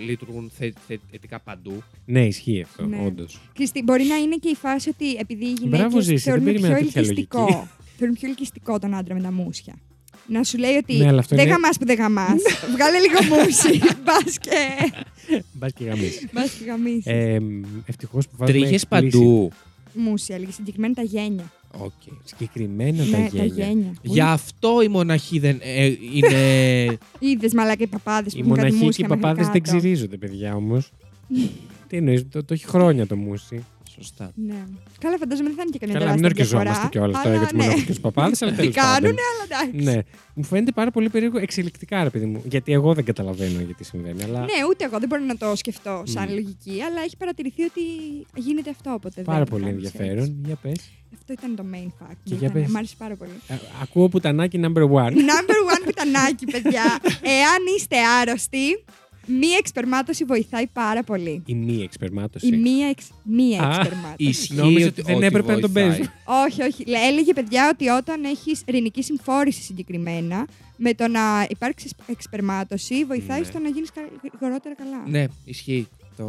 [0.06, 1.82] λειτουργούν θε, θε- θετικά παντού.
[2.04, 3.02] Ναι, ισχύει αυτό, Ναι.
[3.06, 3.40] όντως.
[3.52, 6.18] Ξέρεις τι, μπορεί να είναι και η φάση ότι επειδή οι Μπράβο, γυναίκε Ζήση, δεν
[6.20, 7.68] θεωρούν πιο περίμενα τέτοια ελκυστικό.
[7.94, 7.98] Λογική.
[7.98, 9.74] Θεωρούν πιο ελκυστικό τον άντρα με τα μουσια.
[10.26, 12.42] Να σου λέει ότι Ναι, αλλά αυτό δεν είναι- γαμάς που δεν γαμάς.
[12.74, 13.78] Βγάλε λίγο μουσι.
[14.04, 14.58] Μπας και.
[15.52, 16.26] Μπας και γαμίσεις.
[16.32, 17.06] Μπας και γαμίσεις.
[17.06, 17.38] Ε,
[17.86, 19.18] Ευτυχώς που βάζουμε Τρίχες εκπλήσεις.
[19.18, 19.50] παντού.
[19.94, 21.52] Μούσια, λίγη συγκεκριμένα τα γένια.
[21.78, 21.92] Οκ.
[22.24, 23.64] Συγκεκριμένα ναι, τα τα γένια.
[23.66, 23.92] γένια.
[24.02, 25.84] Γι' αυτό οι μοναχοί δεν ε,
[26.14, 26.38] είναι...
[27.30, 29.62] Είδες μαλάκα οι παπάδες που Οι έχουν κάτι μοναχοί και μούσια οι μέχρι παπάδες δεν
[29.62, 29.76] κάτω.
[29.78, 30.90] ξυρίζονται, παιδιά όμως.
[31.88, 33.64] Τι εννοείς, το, το έχει χρόνια το μούσι.
[33.96, 34.30] Σωστά.
[34.34, 34.64] Ναι.
[35.00, 37.38] Καλά, φαντάζομαι δεν θα είναι και καμιά Καλά, μην τεράστια ορκιζόμαστε διαφορά, κιόλας τώρα για
[37.38, 37.62] αλλά του ναι.
[37.64, 38.92] μοναχού και του παπάδε, αλλά Τι τέλος πάντων.
[38.92, 39.84] κάνουνε, αλλά εντάξει.
[39.90, 40.02] Ναι.
[40.34, 42.42] Μου φαίνεται πάρα πολύ περίεργο εξελικτικά, ρε παιδί μου.
[42.44, 44.22] Γιατί εγώ δεν καταλαβαίνω γιατί συμβαίνει.
[44.22, 46.32] Αλλά Ναι, ούτε εγώ δεν μπορώ να το σκεφτώ σαν Μμ.
[46.34, 47.80] λογική, αλλά έχει παρατηρηθεί ότι
[48.36, 50.24] γίνεται αυτό όποτε πάρα δεν πολύ κάνεις ενδιαφέρον.
[50.24, 50.36] σεξ.
[50.46, 50.80] Για πες.
[51.18, 52.16] Αυτό ήταν το main fact.
[52.24, 52.70] Και μου, για ήταν- πες.
[52.70, 53.30] Μ' άρεσε πάρα πολύ.
[53.48, 55.12] Α, Ακούω πουτανάκι number one.
[55.32, 56.84] Number one πουτανάκι, παιδιά.
[57.38, 58.84] Εάν είστε άρρωστοι,
[59.26, 61.42] μία εξπερμάτωση βοηθάει πάρα πολύ.
[61.46, 62.46] Η μη εξπερμάτωση.
[62.46, 63.10] Η μία, εξ...
[63.22, 64.14] μία Α, εξπερμάτωση.
[64.28, 65.88] Ισχύει Νόμιζα ότι δεν έπρεπε να τον βοηθάει.
[65.88, 66.12] παίζουμε.
[66.46, 66.84] Όχι, όχι.
[66.86, 70.46] Λέ- Έλεγε παιδιά ότι όταν έχεις ρηνική συμφόρηση συγκεκριμένα,
[70.76, 73.44] με το να υπάρξει εξπερμάτωση, βοηθάει Ναι.
[73.46, 73.90] στο να γίνεις
[74.22, 75.02] γρηγορότερα καλά.
[75.08, 75.88] Ναι, ισχύει.
[76.16, 76.24] Το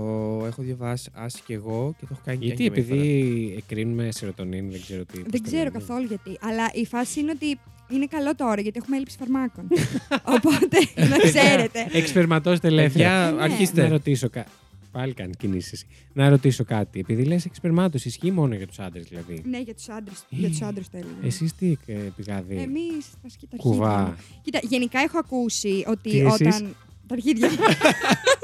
[0.45, 2.95] έχω διαβάσει άσει και εγώ και το έχω κάνει και Γιατί μια φορά.
[3.01, 5.13] επειδή εκρίνουμε σερωτονίνη, δεν ξέρω τι.
[5.19, 5.77] πώς Δεν το ξέρω λένε.
[5.79, 6.37] καθόλου γιατί.
[6.41, 7.59] Αλλά η φάση είναι ότι
[7.89, 9.67] είναι καλό τώρα γιατί έχουμε έλλειψη φαρμάκων.
[10.35, 10.77] Οπότε
[11.09, 11.87] να ξέρετε.
[11.91, 13.09] Εξπερματώστε ελεύθερα.
[13.09, 13.37] Παιδιά, Ναι.
[13.37, 13.87] Να αρχίστε.
[13.87, 14.49] ρωτήσω κάτι.
[14.91, 15.85] Πάλι κάνει κινήσεις.
[16.13, 16.99] Να ρωτήσω κάτι.
[16.99, 20.61] Επειδή λες εξπερμάτωση, ισχύει μόνο για τους άντρες δηλαδή; ναι, για τους άντρες για τους
[20.61, 21.15] άντρες το έλεγα.
[21.27, 24.15] Εσείς τι ε, πηγάδι; Εμείς τα σκητά Κουβά.
[24.41, 26.75] Κοίτα, γενικά έχω ακούσει ότι Τι, εσείς; όταν.
[27.07, 27.49] Τα αρχίδια.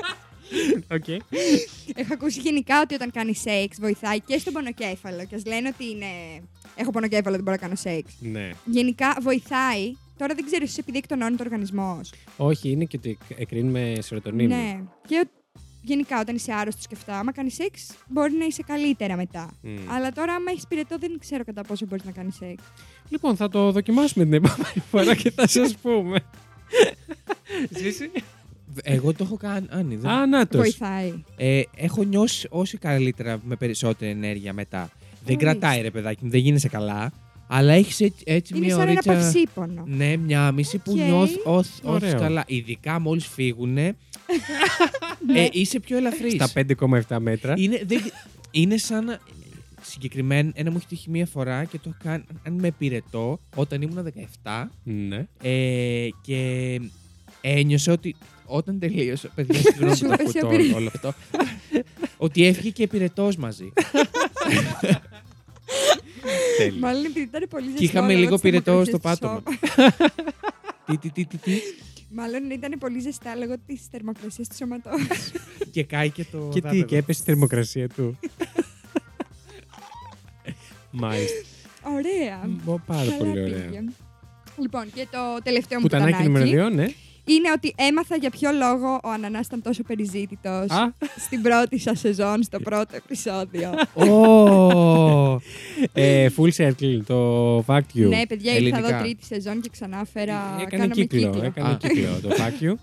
[0.91, 1.07] Οκ.
[1.95, 5.25] έχω ακούσει γενικά ότι όταν κάνεις σεξ βοηθάει και στον πονοκέφαλο.
[5.25, 6.05] Και ας λένε ότι είναι.
[6.75, 8.13] Έχω πονοκέφαλο, δεν μπορώ να κάνω σεξ.
[8.19, 8.49] Ναι.
[8.65, 9.93] Γενικά βοηθάει.
[10.17, 12.13] Τώρα δεν ξέρω, ίσως επειδή εκτονώνει ο οργανισμός.
[12.37, 14.55] Όχι, είναι και ότι εκκρίνουμε σεροτονίνη.
[14.55, 14.79] Ναι.
[15.07, 15.29] Και ο-
[15.83, 19.51] γενικά όταν είσαι άρρωστος και αυτά, άμα κάνεις σεξ, μπορεί να είσαι καλύτερα μετά.
[19.61, 19.77] Μμ.
[19.89, 22.63] Αλλά τώρα, άμα έχεις πυρετό, δεν ξέρω κατά πόσο μπορείς να κάνεις σεξ.
[23.09, 26.19] Λοιπόν, θα το δοκιμάσουμε την επόμενη φορά και θα σας πούμε.
[27.81, 28.11] Ζήση.
[28.83, 29.65] Εγώ το έχω κάνει.
[29.69, 30.57] Άννη, δεν- Α, να το.
[30.57, 31.13] Βοηθάει.
[31.37, 34.89] Ε, έχω νιώσει όσοι καλύτερα με περισσότερη ενέργεια μετά.
[35.25, 35.43] Δεν Ορίστε.
[35.57, 37.11] κρατάει ρε παιδάκι μου, δεν γίνεσαι καλά.
[37.47, 39.11] Αλλά έχεις έτσι, έτσι Είναι μια σαν ένα ωρίτσα.
[39.13, 39.83] παυσίπονο.
[39.87, 40.97] Ναι, μια μισή που Οκ.
[40.97, 41.37] νιώθει
[41.83, 42.19] Ωραίο.
[42.19, 42.43] καλά.
[42.47, 43.95] Ειδικά μόλις φύγουνε.
[45.35, 46.33] ε, είσαι πιο ελαφρύς.
[46.33, 46.49] Στα
[47.09, 47.53] 5,7 μέτρα.
[47.57, 48.11] Είναι, δεν-
[48.51, 49.19] είναι σαν.
[49.83, 54.03] Συγκεκριμένα, ένα μου έχει τύχει μία φορά και το έχω κάνει με πυρετό όταν ήμουν
[54.43, 55.27] 17 Ναι.
[55.41, 56.79] ε, και
[57.41, 58.15] ένιωσα ότι
[58.45, 59.29] όταν τελείωσε.
[59.35, 60.75] Παιδιά, συγγνώμη Σου που το έπεσε ο ακούω πυρετός.
[60.77, 61.13] όλο αυτό.
[62.17, 63.73] ότι έφυγε και πυρετό μαζί.
[66.57, 66.79] Τέλεια.
[66.79, 67.77] Μάλλον επειδή ήταν πολύ ζεστό.
[67.79, 69.43] Και είχαμε λόγω λίγο της πυρετό θερμοκρασίας στο του πάτωμα.
[69.75, 69.91] σώμα-
[70.85, 71.51] τι, τι, τι, τι, τι.
[72.13, 75.01] Μάλλον ήταν πολύ ζεστά λόγω της θερμοκρασίας του σώματός.
[75.73, 76.37] και κάει και το.
[76.53, 76.83] Και τι, δάπεδο.
[76.85, 78.19] και έπεσε η θερμοκρασία του.
[80.91, 81.41] Μάλιστα.
[81.83, 82.41] Ωραία.
[82.63, 83.45] Μπο, Πάρα Καλά πολύ ωραία.
[83.65, 83.83] πήγε.
[84.57, 86.85] Λοιπόν, και το τελευταίο μου Πουτανάκι νούμερο πουτανάκι 2, ναι.
[87.25, 91.99] Είναι ότι έμαθα για ποιο λόγο ο Ανανάς ήταν τόσο περιζήτητος Α, στην πρώτη σας
[91.99, 93.69] σεζόν, στο πρώτο επεισόδιο.
[93.93, 95.41] Ω,
[95.93, 98.07] ε, full circle, το fact you.
[98.07, 98.87] ναι, παιδιά, ήρθα Ελληνικά.
[98.87, 100.55] εδώ τρίτη σεζόν και ξανά φέρα.
[100.55, 101.77] Έκανε κάναμε κύκλο, έκανε Α.
[101.77, 102.73] κύκλο το fact you.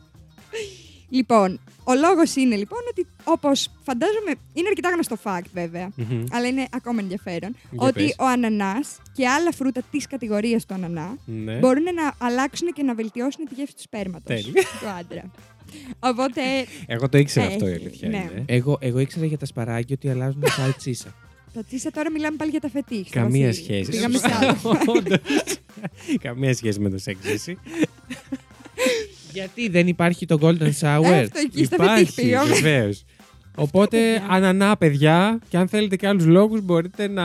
[1.11, 6.25] Λοιπόν, ο λόγος είναι λοιπόν ότι όπως φαντάζομαι, είναι αρκετά γνωστό fact βέβαια, Μμμ.
[6.31, 8.15] αλλά είναι ακόμα ενδιαφέρον, Για ότι πες.
[8.19, 11.55] ο ανανάς και άλλα φρούτα της κατηγορίας του ανανά Ναι.
[11.59, 14.63] μπορούν να αλλάξουν και να βελτιώσουν τη γεύση του σπέρματος Τέλεια.
[14.81, 15.23] του άντρα.
[15.99, 16.41] Οπότε,
[16.87, 18.17] Εγώ το ήξερα αυτό η Έχει, αλήθεια ναι.
[18.17, 18.43] είναι.
[18.47, 21.15] εγώ, εγώ ήξερα για τα σπαράγγια ότι αλλάζουν τα τσίσα.
[21.55, 23.09] τα τσίσα τώρα μιλάμε πάλι για τα φετίχ.
[23.11, 23.65] Καμία Βασίλη.
[23.65, 23.91] σχέση.
[23.91, 24.57] Πήγαμε σε άλλο.
[24.87, 25.19] Όντως.
[26.21, 27.27] Καμία σχέση με το σεξ.
[27.27, 27.59] εσύ.
[29.33, 32.55] Γιατί δεν υπάρχει το golden shower; Αυτό εκεί στα φετίχ Υπάρχει, πήγαμε.
[32.55, 33.05] βεβαίως.
[33.59, 34.27] Οπότε, παιδιά.
[34.29, 37.25] ανανά, παιδιά, και αν θέλετε και άλλους λόγους, μπορείτε να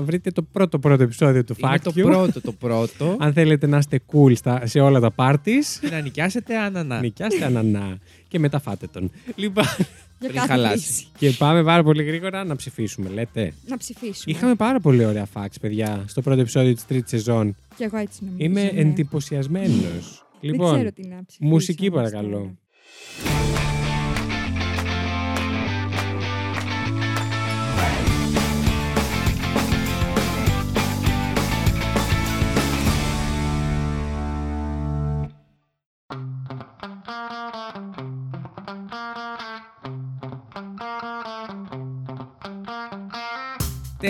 [0.00, 2.02] βρείτε το πρώτο πρώτο επεισόδιο του Είναι Fact το You.
[2.02, 3.16] πρώτο το πρώτο.
[3.20, 7.00] Αν θέλετε να είστε cool στα, σε όλα τα parties, και να νοικιάσετε ανανά.
[7.00, 7.98] νοικιάστε ανανά
[8.28, 9.10] και μετά φάτε τον.
[9.34, 10.74] Λοιπόν, Για Πριν κάθε χαλάσει.
[10.84, 11.06] χρήση.
[11.18, 13.52] και πάμε πάρα πολύ γρήγορα να ψηφίσουμε, λέτε.
[13.66, 14.34] Να ψηφίσουμε.
[14.36, 17.56] Είχαμε πάρα πολύ ωραία facts, παιδιά, στο πρώτο επεισόδιο της τρίτης σεζόν.
[17.76, 18.44] Και εγώ έτσι νομίζω.
[18.44, 18.80] Είμαι ναι.
[18.80, 20.24] εντυπωσιασμένος.
[20.40, 21.50] Δεν Λοιπόν, ξέρω τι να ψηφίσω.
[21.50, 22.56] μουσική όμως παρακαλώ.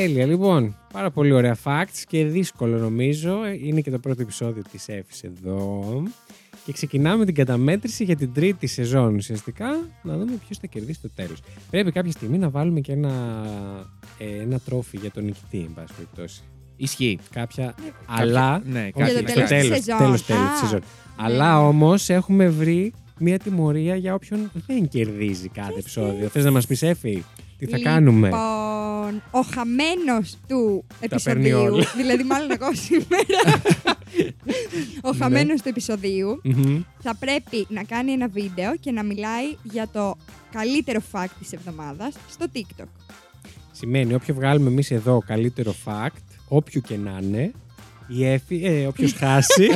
[0.01, 0.77] Τέλεια, λοιπόν.
[0.93, 3.39] Πάρα πολύ ωραία facts και δύσκολο νομίζω.
[3.63, 6.03] Είναι και το πρώτο επεισόδιο της ΕΦΙΣ εδώ.
[6.65, 9.69] Και ξεκινάμε την καταμέτρηση για την τρίτη σεζόν ουσιαστικά.
[10.03, 11.39] Να δούμε ποιος θα κερδίσει το τέλος.
[11.71, 13.13] Πρέπει κάποια στιγμή να βάλουμε και ένα,
[14.19, 16.43] ε, ένα τρόφι για τον νικητή, εν πάση περιπτώσει.
[16.77, 17.19] Ισχύει.
[17.31, 17.65] Κάποια...
[17.85, 17.91] Ναι.
[18.07, 18.63] Αλλά...
[18.67, 19.99] Ναι, Για κάτι το στο τέλος της τέλος, σεζόν.
[19.99, 20.81] τέλος, τέλος της Α, σεζόν.
[20.81, 21.25] ναι.
[21.25, 26.29] Αλλά όμως έχουμε βρει μια τιμωρία για όποιον δεν κερδίζει κάθε επεισόδιο.
[26.29, 27.23] Θες να μας πεις, Εφη,
[27.67, 31.85] τι θα κάνουμε; Λοιπόν, ο χαμένος του παίρνει επεισοδίου, όλα.
[32.01, 33.63] δηλαδή μάλλον εγώ σήμερα,
[35.09, 35.19] ο Ναι.
[35.19, 36.81] χαμένος του επεισοδίου Μμμ.
[37.03, 40.17] θα πρέπει να κάνει ένα βίντεο και να μιλάει για το
[40.53, 42.85] καλύτερο fact της εβδομάδας στο TikTok.
[43.73, 47.53] Σημαίνει όποιο βγάλουμε εμείς εδώ καλύτερο fact, όποιο και να είναι,
[48.09, 49.69] η Εφη, ε, όποιος χάσει,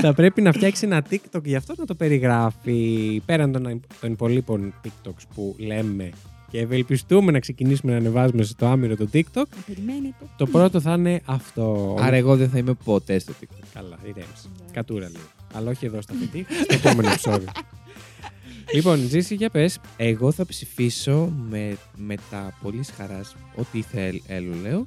[0.00, 4.74] θα πρέπει να φτιάξει ένα TikTok γι' αυτό να το περιγράφει πέραν των, των υπολείπων
[4.84, 6.10] TikToks που λέμε
[6.50, 9.24] και ευελπιστούμε να ξεκινήσουμε να ανεβάζουμε στο άμυρο το TikTok.
[9.34, 10.24] Να περιμένετε.
[10.36, 11.96] Το πρώτο θα είναι αυτό.
[12.00, 13.64] Άρα εγώ δεν θα είμαι ποτέ στο TikTok.
[13.74, 14.22] Καλά, ηρέμησε.
[14.22, 14.72] Εντάξει.
[14.72, 15.24] Κατούρα λίγο.
[15.54, 17.48] Αλλά όχι εδώ στα φετή, στο επόμενο επεισόδιο.
[18.72, 19.78] λοιπόν, Τζίση, για πες.
[19.96, 24.86] Εγώ θα ψηφίσω με, με τα πολύ χαράς ό,τι θέλω λέω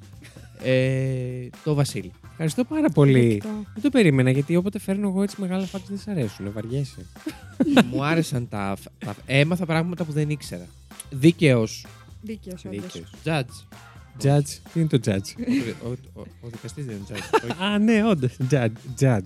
[0.63, 2.11] ε, το Βασίλη.
[2.41, 3.29] Ευχαριστώ πάρα πολύ.
[3.29, 3.49] Δεκτό.
[3.73, 6.51] Δεν το περίμενα γιατί όποτε φέρνω εγώ έτσι μεγάλα facts δεν σ' αρέσουν.
[6.51, 7.05] Βαριέσαι.
[7.91, 9.15] Μου άρεσαν τα, τα...
[9.25, 10.67] Έμαθα πράγματα που δεν ήξερα.
[11.09, 11.85] Δίκαιος.
[12.21, 12.81] Δίκαιος όντως.
[12.81, 13.11] Δίκαιος.
[13.25, 13.77] Judge.
[14.23, 14.57] Judge.
[14.73, 15.43] Τι είναι το judge;
[15.83, 17.39] ο, ο, ο, ο δικαστής δεν είναι judge.
[17.49, 17.63] Όχι.
[17.63, 18.37] Α, ναι, όντως.
[18.51, 18.69] Judge.
[18.99, 19.17] Judge.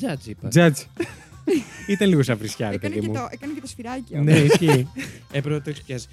[0.00, 0.48] Judge είπα.
[0.54, 0.84] Judge.
[1.88, 3.18] Ήταν λίγο σαν φρυσκιά, ρε Έκανε παιδί και, μου.
[3.18, 4.16] το, έκανε και το σφυράκι.
[4.16, 4.88] Ναι, ισχύει.
[5.32, 6.06] Έπρεπε να το έχεις πιάσει.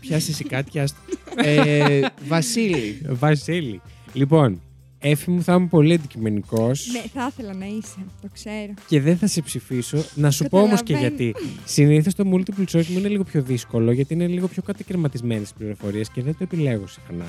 [0.00, 0.98] Πιάσεις εσύ κάτι, πιάσ' το.
[1.44, 3.02] ε, Βασίλη.
[3.08, 3.80] Βασίλη.
[4.12, 4.60] Λοιπόν,
[5.00, 8.74] Έφη μου θα είμαι πολύ αντικειμενικός Ναι, θα ήθελα να είσαι, το ξέρω.
[8.88, 10.04] και δεν θα σε ψηφίσω.
[10.14, 11.30] Να σου πω όμως και Καταλαβαίνω.
[11.32, 11.48] γιατί.
[11.64, 15.52] Συνήθως το multiple choice μου είναι λίγο πιο δύσκολο γιατί είναι λίγο πιο κατακαιρματισμένες τις
[15.52, 17.24] πληροφορίες και δεν το επιλέγω συχνά.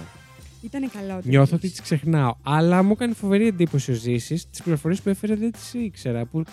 [0.64, 1.22] Ήτανε καλό.
[1.22, 1.72] το Νιώθω ότι είπες.
[1.72, 2.36] τις ξεχνάω.
[2.44, 4.50] Αλλά μου έκανε φοβερή εντύπωση ο Ζήσης.
[4.50, 6.26] Τις πληροφορίες που έφερε δεν τις ήξερα.
[6.26, 6.44] Που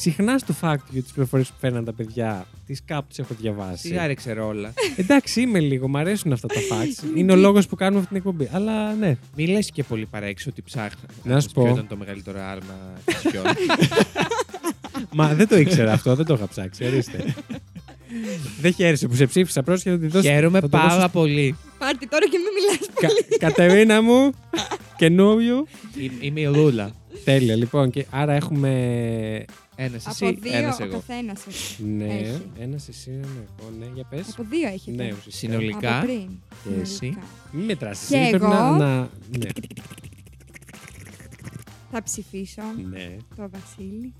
[0.00, 3.86] συχνά στο fact για τις πληροφορίες που φέρναν τα παιδιά, τις κάπου τις έχω διαβάσει.
[3.86, 4.72] Σιγά ρέξε ρόλα.
[4.96, 7.04] Εντάξει, είμαι λίγο, μου αρέσουν αυτά τα facts.
[7.08, 8.48] Είναι Είναι ο και- λόγος που κάνουμε αυτή την εκπομπή.
[8.52, 9.16] Αλλά ναι.
[9.36, 11.08] Μη λες και πολύ παρέξω ότι ψάχνα.
[11.24, 11.62] Να σου πω.
[11.62, 12.74] Ποιο ήταν το μεγαλύτερο άρμα
[13.04, 13.44] της Φιόν.
[15.12, 16.84] Μα δεν το ήξερα αυτό, δεν το είχα ψάξει.
[16.84, 17.34] Ορίστε.
[18.60, 20.28] δεν χαίρεσαι που σε ψήφισα πρόσχετα να τη δώσω.
[20.28, 21.56] Χαίρομαι θα το δώσω πάρα πολύ.
[21.78, 24.30] Πάρτι τώρα και μην μιλάς Κα- Κατερίνα μου,
[24.96, 25.66] καινούριου.
[25.96, 26.90] Εί- Είμαι η Λούλα.
[27.24, 27.90] Τέλεια, λοιπόν.
[27.90, 29.44] Και άρα έχουμε.
[29.82, 30.92] Ένας Από εσύ, δύο ένας ο εγώ.
[30.92, 31.40] καθένας.
[31.78, 32.42] Ναι, Έχει.
[32.58, 33.26] ένας εσύ, ένα
[33.58, 33.70] εγώ.
[33.78, 34.28] Ναι, για πες.
[34.32, 35.02] Από δύο έχετε.
[35.02, 35.36] Ναι, ουσιαστικά.
[35.36, 35.96] Συνολικά.
[35.96, 36.28] Από πριν.
[36.64, 36.94] Και εσύ.
[36.94, 37.22] Συνολικά.
[37.52, 38.06] Μην μετράς.
[38.08, 38.54] Και εσύ, πρέπει εγώ.
[38.54, 38.76] να.
[38.76, 38.98] να...
[39.38, 39.48] Ναι.
[41.92, 43.16] Θα ψηφίσω ναι.
[43.36, 44.14] το Βασίλη.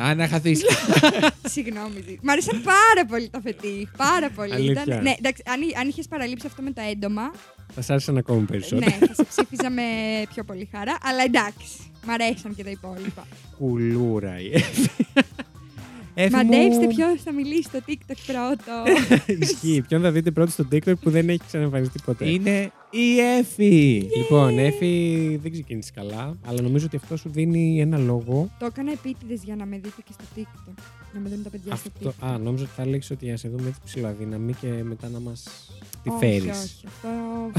[0.00, 0.62] Α, να χαθείς.
[1.54, 2.00] Συγγνώμη.
[2.06, 2.18] Ζή.
[2.22, 3.88] Μ' άρεσαν πάρα πολύ τα φετί.
[3.96, 4.52] Πάρα πολύ.
[4.52, 5.00] Αλήθεια.
[5.02, 7.30] ναι, εντάξει, αν, αν είχες παραλείψει αυτό με το έντομα,
[7.74, 8.96] Θα σ' άρεσαν ακόμη περισσότερο.
[9.00, 9.82] ναι, θα σε ψήφιζα με
[10.34, 10.96] πιο πολύ χαρά.
[11.02, 11.66] Αλλά εντάξει,
[12.06, 13.26] μ' αρέσαν και τα υπόλοιπα.
[13.58, 14.88] Κουλούρα η Εύη.
[16.14, 18.72] Εύη μου- Μαντέψτε ποιος θα μιλήσει στο TikTok πρώτο;
[19.44, 19.82] Ισχύει.
[19.88, 24.08] Ποιον θα δείτε πρώτο στο TikTok που δεν έχει ξαναεμφανιστεί ποτέ; Είναι η Εφη.
[24.16, 28.50] Λοιπόν, Εφη δεν ξεκίνησες καλά, αλλά νομίζω ότι αυτό σου δίνει ένα λόγο.
[28.58, 30.74] το έκανα επίτηδες για να με δείτε και στο TikTok.
[31.14, 32.26] Να με δουν τα παιδιά στο Αυτό, TikTok.
[32.28, 35.42] α, νόμιζα ότι θα έλεγες ότι να σε δούμε έτσι ψηλαδύναμη και μετά να μας
[36.02, 36.58] τη όχι, φέρεις.
[36.62, 37.08] όχι, αυτό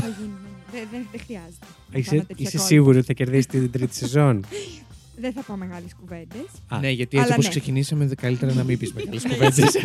[0.02, 0.34] θα γίνει.
[0.72, 1.66] Δεν δεν- δεν χρειάζεται.
[1.92, 2.68] να Είσαι, κάνω τέτοια είσαι κόλπα.
[2.74, 4.46] σίγουρη ότι θα κερδίσει την τρίτη σεζόν;
[5.20, 6.46] Δεν θα πω μεγάλες κουβέντες.
[6.68, 7.50] Α, Ναι, γιατί έτσι Αλλά όπως ναι.
[7.50, 9.76] ξεκινήσαμε, δε- καλύτερα να μην πεις μεγάλες κουβέντες.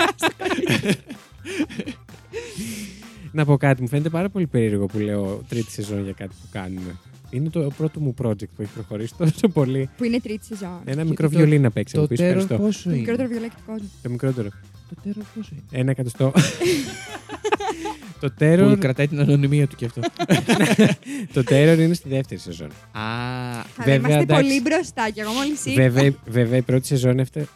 [3.32, 6.46] Να πω κάτι, μου φαίνεται πάρα πολύ περίεργο που λέω τρίτη σεζόν για κάτι που
[6.50, 6.96] κάνουμε.
[7.30, 9.88] Είναι το πρώτο μου project που έχει προχωρήσει τόσο πολύ.
[9.96, 10.80] Που είναι τρίτη σεζόν.
[10.84, 11.94] Ένα Και μικρό το- βιολί να παίξει.
[11.94, 12.66] Το να πεις terror ευχαριστώ.
[12.66, 12.98] πόσο Το είναι.
[12.98, 13.90] μικρότερο βιολάκι του κόσμου.
[14.02, 14.48] Το μικρότερο.
[14.88, 16.32] Το terror πόσο είναι; Ένα εκατοστό.
[18.22, 20.00] το Που terror, κρατάει την ανωνυμία του και αυτό.
[21.34, 22.68] το terror είναι στη δεύτερη σεζόν.
[22.68, 24.42] Α, Αλλά Βέβαια, είμαστε εντάξει.
[24.42, 25.82] πολύ μπροστά και εγώ μόλις ήρθα.
[25.82, 27.48] Βέβαια, βέβαια η πρώτη σεζόν έφτασε.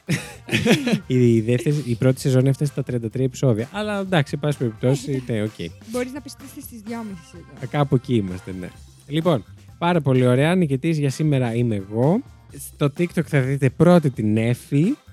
[1.07, 3.69] η, δεύτερη, η πρώτη σεζόν έφτασε στα 33 επεισόδια.
[3.73, 5.71] Αλλά εντάξει, εν πάση περιπτώσει, ναι, οκ.
[5.91, 6.91] Μπορείς να πεις ότι είστε στις 2.30
[7.31, 7.47] σεζόν.
[7.63, 8.69] Α, Κάπου εκεί είμαστε, ναι.
[9.07, 9.45] Λοιπόν,
[9.79, 10.55] πάρα πολύ ωραία.
[10.55, 12.23] Νικητής για σήμερα είμαι εγώ.
[12.59, 15.06] Στο TikTok θα δείτε πρώτη την Εφη Περιμένετε.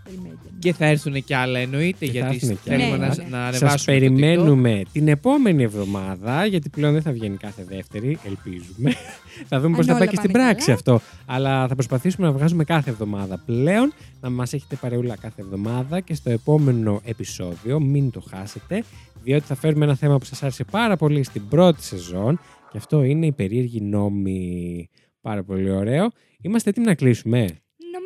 [0.59, 2.97] Και θα έρθουν κι άλλα εννοείται, Και θα γιατί έρθουν κι θέλουμε άλλα.
[2.97, 3.29] να, Ναι, ναι.
[3.29, 3.69] να ανεβάσουμε.
[3.69, 8.91] Σας το περιμένουμε την επόμενη εβδομάδα, γιατί πλέον δεν θα βγαίνει κάθε δεύτερη, ελπίζουμε.
[9.49, 10.77] θα δούμε πώς Αν θα πάει όλα και στην πάνε πράξη καλά.
[10.77, 10.99] αυτό.
[11.25, 16.13] Αλλά θα προσπαθήσουμε να βγάζουμε κάθε εβδομάδα πλέον, να μας έχετε παρεούλα κάθε εβδομάδα και
[16.13, 18.83] στο επόμενο επεισόδιο, μην το χάσετε,
[19.23, 22.39] διότι θα φέρουμε ένα θέμα που σας άρεσε πάρα πολύ στην πρώτη σεζόν
[22.71, 24.89] και αυτό είναι η περίεργη νόμη.
[25.21, 26.11] Πάρα πολύ ωραίο.
[26.41, 27.47] Είμαστε έτοιμοι να κλείσουμε.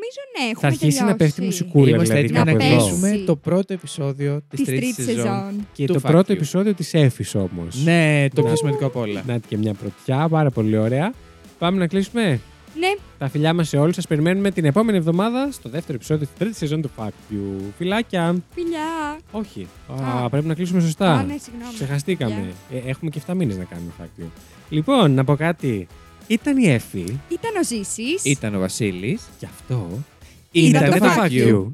[0.08, 1.18] Νομίζω ναι, έχουμε Θα αρχίσει να τελειώσει.
[1.18, 2.76] πέφτει μουσικούλα Είμαστε δηλαδή έτοιμοι να κάπου εδώ.
[2.76, 2.90] πέσει.
[3.00, 5.24] κλείσουμε το πρώτο επεισόδιο της Της τρίτης τρίτης σεζόν.
[5.36, 5.68] σεζόν.
[5.74, 6.36] Και του το Fact πρώτο You.
[6.36, 7.84] επεισόδιο της Έφης όμως.
[7.84, 9.24] Ναι, το Να- πιο σημαντικό απ' όλα.
[9.28, 11.14] Να και μια πρωτιά, πάρα πολύ ωραία.
[11.58, 12.40] Πάμε να κλείσουμε.
[12.80, 13.96] Ναι, Τα φιλιά μας σε όλους.
[13.96, 17.62] Σας περιμένουμε την επόμενη εβδομάδα στο δεύτερο επεισόδιο της τρίτης σεζόν του Fact You.
[17.78, 18.36] Φιλάκια.
[18.54, 19.18] φιλιά.
[19.32, 19.68] Όχι.
[20.02, 20.30] Α, Α.
[20.30, 21.12] πρέπει να κλείσουμε σωστά.
[21.14, 21.74] Α, ναι, συγγνώμη.
[21.74, 22.54] Ξεχαστήκαμε.
[22.72, 24.26] Ε, έχουμε και 7 μήνες να κάνουμε Fact You.
[24.70, 25.88] Λοιπόν, να πω κάτι.
[26.28, 27.20] Ήταν η Εφη.
[27.30, 28.24] Ήταν ο Ζήσης.
[28.24, 29.22] Ήταν ο Βασίλης.
[29.40, 30.04] Γι' αυτό.
[30.52, 31.48] Ήταν ήταν το το Fact Fact You.
[31.54, 31.66] You.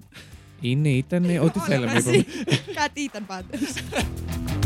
[0.62, 1.94] Είναι, ήταν ό,τι Όλα θέλαμε.
[1.94, 2.10] μαζί.
[2.10, 2.26] είπαμε.
[2.74, 3.60] Κάτι ήταν πάντως.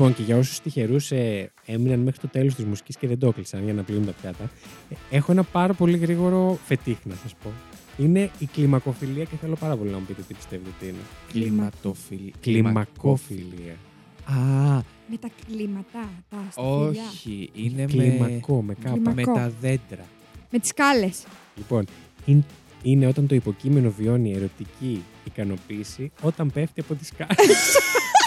[0.00, 3.26] Λοιπόν, και για όσους τυχερούς ε, έμειναν μέχρι το τέλος της μουσικής και δεν το
[3.26, 4.50] έκλεισαν για να πλύνουν τα πιάτα,
[4.90, 7.50] ε, έχω ένα πάρα πολύ γρήγορο φετίχ να σας πω.
[7.98, 10.98] Είναι η κλιμακοφιλία και θέλω πάρα πολύ να μου πείτε τι πιστεύετε ότι είναι.
[11.32, 12.32] Κλιματοφιλ.
[12.40, 13.72] Κλιμακοφιλία.
[14.24, 14.34] Α,
[15.10, 17.02] Με τα κλίματα, τα σταφυλιά.
[17.10, 17.50] όχι.
[17.54, 18.90] Είναι με, Κλιμακό, με κάπα.
[18.94, 19.32] Κλιμα- με Κλιμακό.
[19.40, 20.04] τα δέντρα.
[20.50, 21.24] Με τις σκάλες.
[21.56, 21.84] Λοιπόν,
[22.24, 22.44] είναι,
[22.82, 27.34] είναι όταν το υποκείμενο βιώνει ερωτική ικανοποίηση όταν πέφτει από τη σκάλα.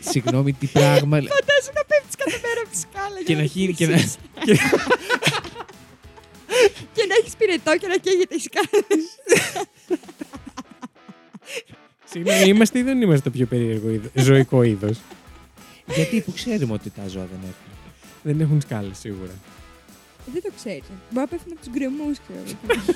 [0.00, 1.16] Συγγνώμη, τι πράγμα.
[1.16, 3.16] Φαντάζομαι να πέφτεις κάθε μέρα από τη σκάλα.
[3.24, 3.72] και για να γίνει.
[3.74, 3.96] Και να...
[3.96, 4.16] χύσεις.
[6.94, 8.84] Και να έχεις πυρετό και να καίγεται η σκάλα.
[12.04, 14.98] Συγγνώμη, είμαστε ή δεν είμαστε το πιο περίεργο είδο- ζωικό είδος;
[15.86, 17.72] Γιατί που ξέρουμε ότι τα ζώα δεν έχουν.
[18.22, 19.32] δεν έχουν σκάλες σίγουρα.
[20.32, 20.82] Δεν το ξέρεις.
[20.88, 22.40] Μπορεί να πέφτουν από τους γκρεμούς, ξέρω.
[22.44, 22.88] εγώ.